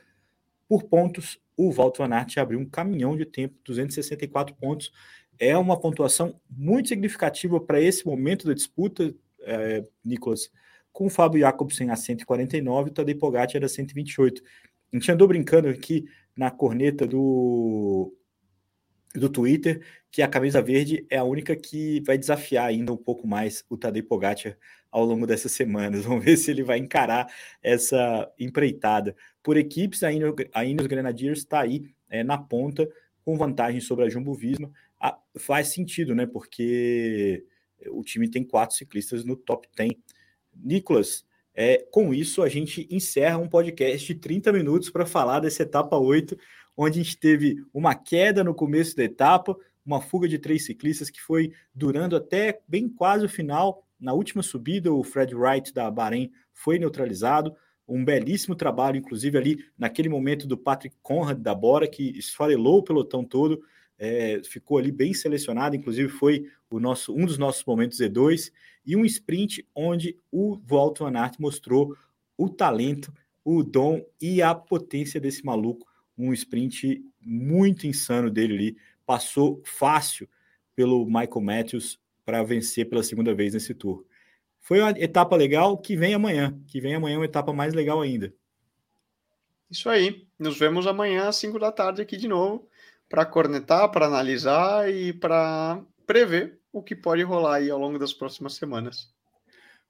por 0.68 0.84
pontos. 0.84 1.38
O 1.56 1.70
Walter 1.70 2.06
Van 2.06 2.14
Aert 2.14 2.36
abriu 2.38 2.58
um 2.58 2.68
caminhão 2.68 3.16
de 3.16 3.24
tempo, 3.24 3.54
264 3.64 4.54
pontos. 4.56 4.92
É 5.38 5.56
uma 5.56 5.78
pontuação 5.78 6.40
muito 6.48 6.88
significativa 6.88 7.60
para 7.60 7.80
esse 7.80 8.06
momento 8.06 8.46
da 8.46 8.54
disputa, 8.54 9.14
é, 9.42 9.84
Nicolas, 10.04 10.50
com 10.92 11.06
o 11.06 11.10
Fábio 11.10 11.40
Jacobsen 11.40 11.90
a 11.90 11.96
149 11.96 12.88
e 12.88 12.90
o 12.90 12.94
Tadej 12.94 13.18
Pogacar 13.18 13.64
a 13.64 13.68
128. 13.68 14.42
A 14.92 14.96
gente 14.96 15.10
andou 15.10 15.26
brincando 15.26 15.68
aqui 15.68 16.04
na 16.36 16.50
corneta 16.50 17.06
do, 17.06 18.14
do 19.14 19.28
Twitter 19.28 19.84
que 20.10 20.22
a 20.22 20.28
camisa 20.28 20.62
verde 20.62 21.04
é 21.10 21.18
a 21.18 21.24
única 21.24 21.56
que 21.56 22.00
vai 22.06 22.16
desafiar 22.16 22.66
ainda 22.66 22.92
um 22.92 22.96
pouco 22.96 23.26
mais 23.26 23.64
o 23.68 23.76
Tadej 23.76 24.06
Pogacar 24.06 24.56
ao 24.90 25.04
longo 25.04 25.26
dessas 25.26 25.50
semanas. 25.50 26.04
Vamos 26.06 26.24
ver 26.24 26.36
se 26.36 26.52
ele 26.52 26.62
vai 26.62 26.78
encarar 26.78 27.26
essa 27.60 28.32
empreitada. 28.38 29.16
Por 29.44 29.56
equipes, 29.56 30.02
ainda, 30.02 30.34
ainda 30.52 30.82
os 30.82 30.88
Grenadiers 30.88 31.38
está 31.38 31.60
aí 31.60 31.84
é, 32.10 32.24
na 32.24 32.36
ponta 32.36 32.90
com 33.24 33.38
vantagem 33.38 33.80
sobre 33.80 34.04
a 34.04 34.08
Jumbo 34.08 34.34
Visma. 34.34 34.72
Ah, 35.00 35.16
faz 35.38 35.68
sentido, 35.68 36.14
né? 36.14 36.26
Porque 36.26 37.44
o 37.90 38.02
time 38.02 38.28
tem 38.28 38.42
quatro 38.42 38.74
ciclistas 38.74 39.24
no 39.24 39.36
top 39.36 39.68
10. 39.76 39.92
Nicolas, 40.52 41.24
é, 41.54 41.86
com 41.90 42.12
isso 42.12 42.42
a 42.42 42.48
gente 42.48 42.88
encerra 42.90 43.38
um 43.38 43.48
podcast 43.48 44.06
de 44.06 44.18
30 44.18 44.52
minutos 44.52 44.90
para 44.90 45.06
falar 45.06 45.40
dessa 45.40 45.62
etapa 45.62 45.96
8 45.96 46.36
onde 46.76 47.00
a 47.00 47.02
gente 47.02 47.16
teve 47.16 47.64
uma 47.72 47.94
queda 47.94 48.42
no 48.42 48.54
começo 48.54 48.96
da 48.96 49.04
etapa, 49.04 49.56
uma 49.86 50.00
fuga 50.00 50.26
de 50.26 50.38
três 50.38 50.64
ciclistas 50.64 51.10
que 51.10 51.20
foi 51.20 51.52
durando 51.74 52.16
até 52.16 52.60
bem 52.66 52.88
quase 52.88 53.24
o 53.24 53.28
final. 53.28 53.86
Na 54.00 54.12
última 54.12 54.42
subida, 54.42 54.92
o 54.92 55.04
Fred 55.04 55.34
Wright 55.34 55.72
da 55.72 55.90
Bahrein 55.90 56.32
foi 56.52 56.78
neutralizado. 56.78 57.54
Um 57.86 58.04
belíssimo 58.04 58.54
trabalho, 58.54 58.96
inclusive, 58.96 59.36
ali 59.36 59.64
naquele 59.76 60.08
momento 60.08 60.46
do 60.46 60.56
Patrick 60.56 60.96
Conrad 61.02 61.38
da 61.38 61.54
Bora, 61.54 61.86
que 61.86 62.16
esfarelou 62.18 62.78
o 62.78 62.82
pelotão 62.82 63.24
todo, 63.24 63.62
é, 63.98 64.40
ficou 64.44 64.78
ali 64.78 64.90
bem 64.90 65.12
selecionado, 65.14 65.76
inclusive 65.76 66.08
foi 66.08 66.50
o 66.70 66.80
nosso 66.80 67.14
um 67.14 67.26
dos 67.26 67.38
nossos 67.38 67.64
momentos 67.64 67.98
Z2, 67.98 68.50
e 68.86 68.96
um 68.96 69.04
sprint 69.04 69.66
onde 69.74 70.18
o 70.32 70.58
Walter 70.66 71.04
Van 71.04 71.18
Aert 71.18 71.36
mostrou 71.38 71.96
o 72.36 72.48
talento, 72.48 73.12
o 73.44 73.62
dom 73.62 74.04
e 74.20 74.42
a 74.42 74.54
potência 74.54 75.20
desse 75.20 75.44
maluco 75.44 75.86
um 76.16 76.32
sprint 76.32 77.04
muito 77.20 77.86
insano 77.86 78.30
dele 78.30 78.54
ali, 78.54 78.76
passou 79.04 79.60
fácil 79.64 80.28
pelo 80.74 81.04
Michael 81.04 81.40
Matthews 81.40 81.98
para 82.24 82.42
vencer 82.42 82.88
pela 82.88 83.02
segunda 83.02 83.34
vez 83.34 83.54
nesse 83.54 83.74
tour. 83.74 84.04
Foi 84.64 84.80
uma 84.80 84.92
etapa 84.92 85.36
legal 85.36 85.76
que 85.76 85.94
vem 85.94 86.14
amanhã, 86.14 86.58
que 86.66 86.80
vem 86.80 86.94
amanhã 86.94 87.18
uma 87.18 87.26
etapa 87.26 87.52
mais 87.52 87.74
legal 87.74 88.00
ainda. 88.00 88.32
Isso 89.70 89.90
aí. 89.90 90.26
Nos 90.38 90.58
vemos 90.58 90.86
amanhã 90.86 91.28
às 91.28 91.36
5 91.36 91.58
da 91.58 91.70
tarde 91.70 92.00
aqui 92.00 92.16
de 92.16 92.26
novo 92.26 92.66
para 93.06 93.26
cornetar, 93.26 93.90
para 93.90 94.06
analisar 94.06 94.90
e 94.90 95.12
para 95.12 95.82
prever 96.06 96.58
o 96.72 96.82
que 96.82 96.96
pode 96.96 97.22
rolar 97.22 97.56
aí 97.56 97.70
ao 97.70 97.78
longo 97.78 97.98
das 97.98 98.14
próximas 98.14 98.54
semanas. 98.54 99.12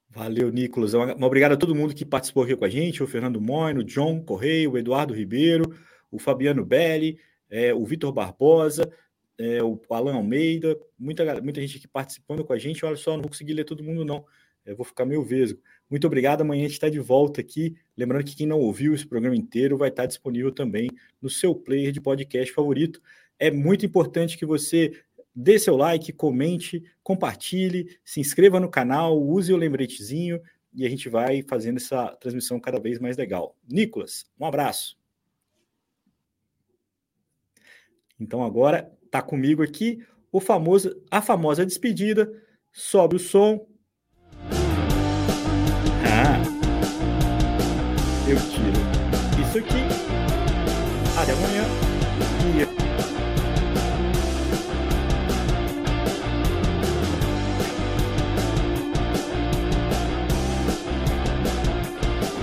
Valeu, 0.09 0.51
Nicolas. 0.51 0.93
Uma 0.93 1.25
obrigado 1.25 1.53
a 1.53 1.57
todo 1.57 1.73
mundo 1.73 1.95
que 1.95 2.03
participou 2.03 2.43
aqui 2.43 2.53
com 2.53 2.65
a 2.65 2.69
gente, 2.69 3.01
o 3.01 3.07
Fernando 3.07 3.39
Moino, 3.39 3.79
o 3.79 3.85
John 3.85 4.21
Correia, 4.21 4.69
o 4.69 4.77
Eduardo 4.77 5.13
Ribeiro, 5.13 5.73
o 6.11 6.19
Fabiano 6.19 6.65
Belli, 6.65 7.17
é, 7.49 7.73
o 7.73 7.85
Vitor 7.85 8.11
Barbosa, 8.11 8.91
é, 9.37 9.63
o 9.63 9.79
Alan 9.89 10.15
Almeida, 10.15 10.77
muita, 10.99 11.41
muita 11.41 11.61
gente 11.61 11.77
aqui 11.77 11.87
participando 11.87 12.43
com 12.43 12.51
a 12.51 12.57
gente. 12.57 12.85
Olha 12.85 12.97
só, 12.97 13.11
não 13.11 13.21
vou 13.21 13.29
conseguir 13.29 13.53
ler 13.53 13.63
todo 13.63 13.81
mundo, 13.81 14.03
não. 14.03 14.25
Eu 14.65 14.75
vou 14.75 14.85
ficar 14.85 15.05
meio 15.05 15.23
vesgo. 15.23 15.59
Muito 15.89 16.07
obrigado. 16.07 16.41
Amanhã 16.41 16.61
a 16.61 16.67
gente 16.67 16.73
está 16.73 16.89
de 16.89 16.99
volta 16.99 17.41
aqui. 17.41 17.75
Lembrando 17.95 18.25
que 18.25 18.35
quem 18.35 18.47
não 18.47 18.59
ouviu 18.59 18.93
esse 18.93 19.05
programa 19.05 19.35
inteiro 19.35 19.77
vai 19.77 19.89
estar 19.89 20.05
disponível 20.05 20.51
também 20.51 20.89
no 21.21 21.29
seu 21.29 21.53
player 21.53 21.91
de 21.91 22.01
podcast 22.01 22.53
favorito. 22.53 23.01
É 23.37 23.51
muito 23.51 23.85
importante 23.85 24.37
que 24.37 24.45
você 24.45 24.91
dê 25.35 25.59
seu 25.59 25.75
like, 25.75 26.13
comente, 26.13 26.83
compartilhe, 27.03 27.99
se 28.03 28.19
inscreva 28.19 28.59
no 28.59 28.69
canal, 28.69 29.21
use 29.21 29.53
o 29.53 29.57
lembretezinho 29.57 30.41
e 30.73 30.85
a 30.85 30.89
gente 30.89 31.09
vai 31.09 31.43
fazendo 31.43 31.77
essa 31.77 32.07
transmissão 32.15 32.59
cada 32.59 32.79
vez 32.79 32.99
mais 32.99 33.17
legal. 33.17 33.55
Nicolas, 33.69 34.25
um 34.39 34.45
abraço. 34.45 34.97
Então 38.19 38.43
agora 38.43 38.91
tá 39.11 39.21
comigo 39.21 39.61
aqui 39.61 40.03
o 40.31 40.39
famoso, 40.39 41.01
a 41.09 41.21
famosa 41.21 41.65
despedida. 41.65 42.31
Sobe 42.71 43.15
o 43.15 43.19
som. 43.19 43.65
Eu 48.27 48.37
tiro 48.49 48.81
isso 49.39 49.57
aqui. 49.59 49.85
Até 51.17 51.31
amanhã. 51.33 51.54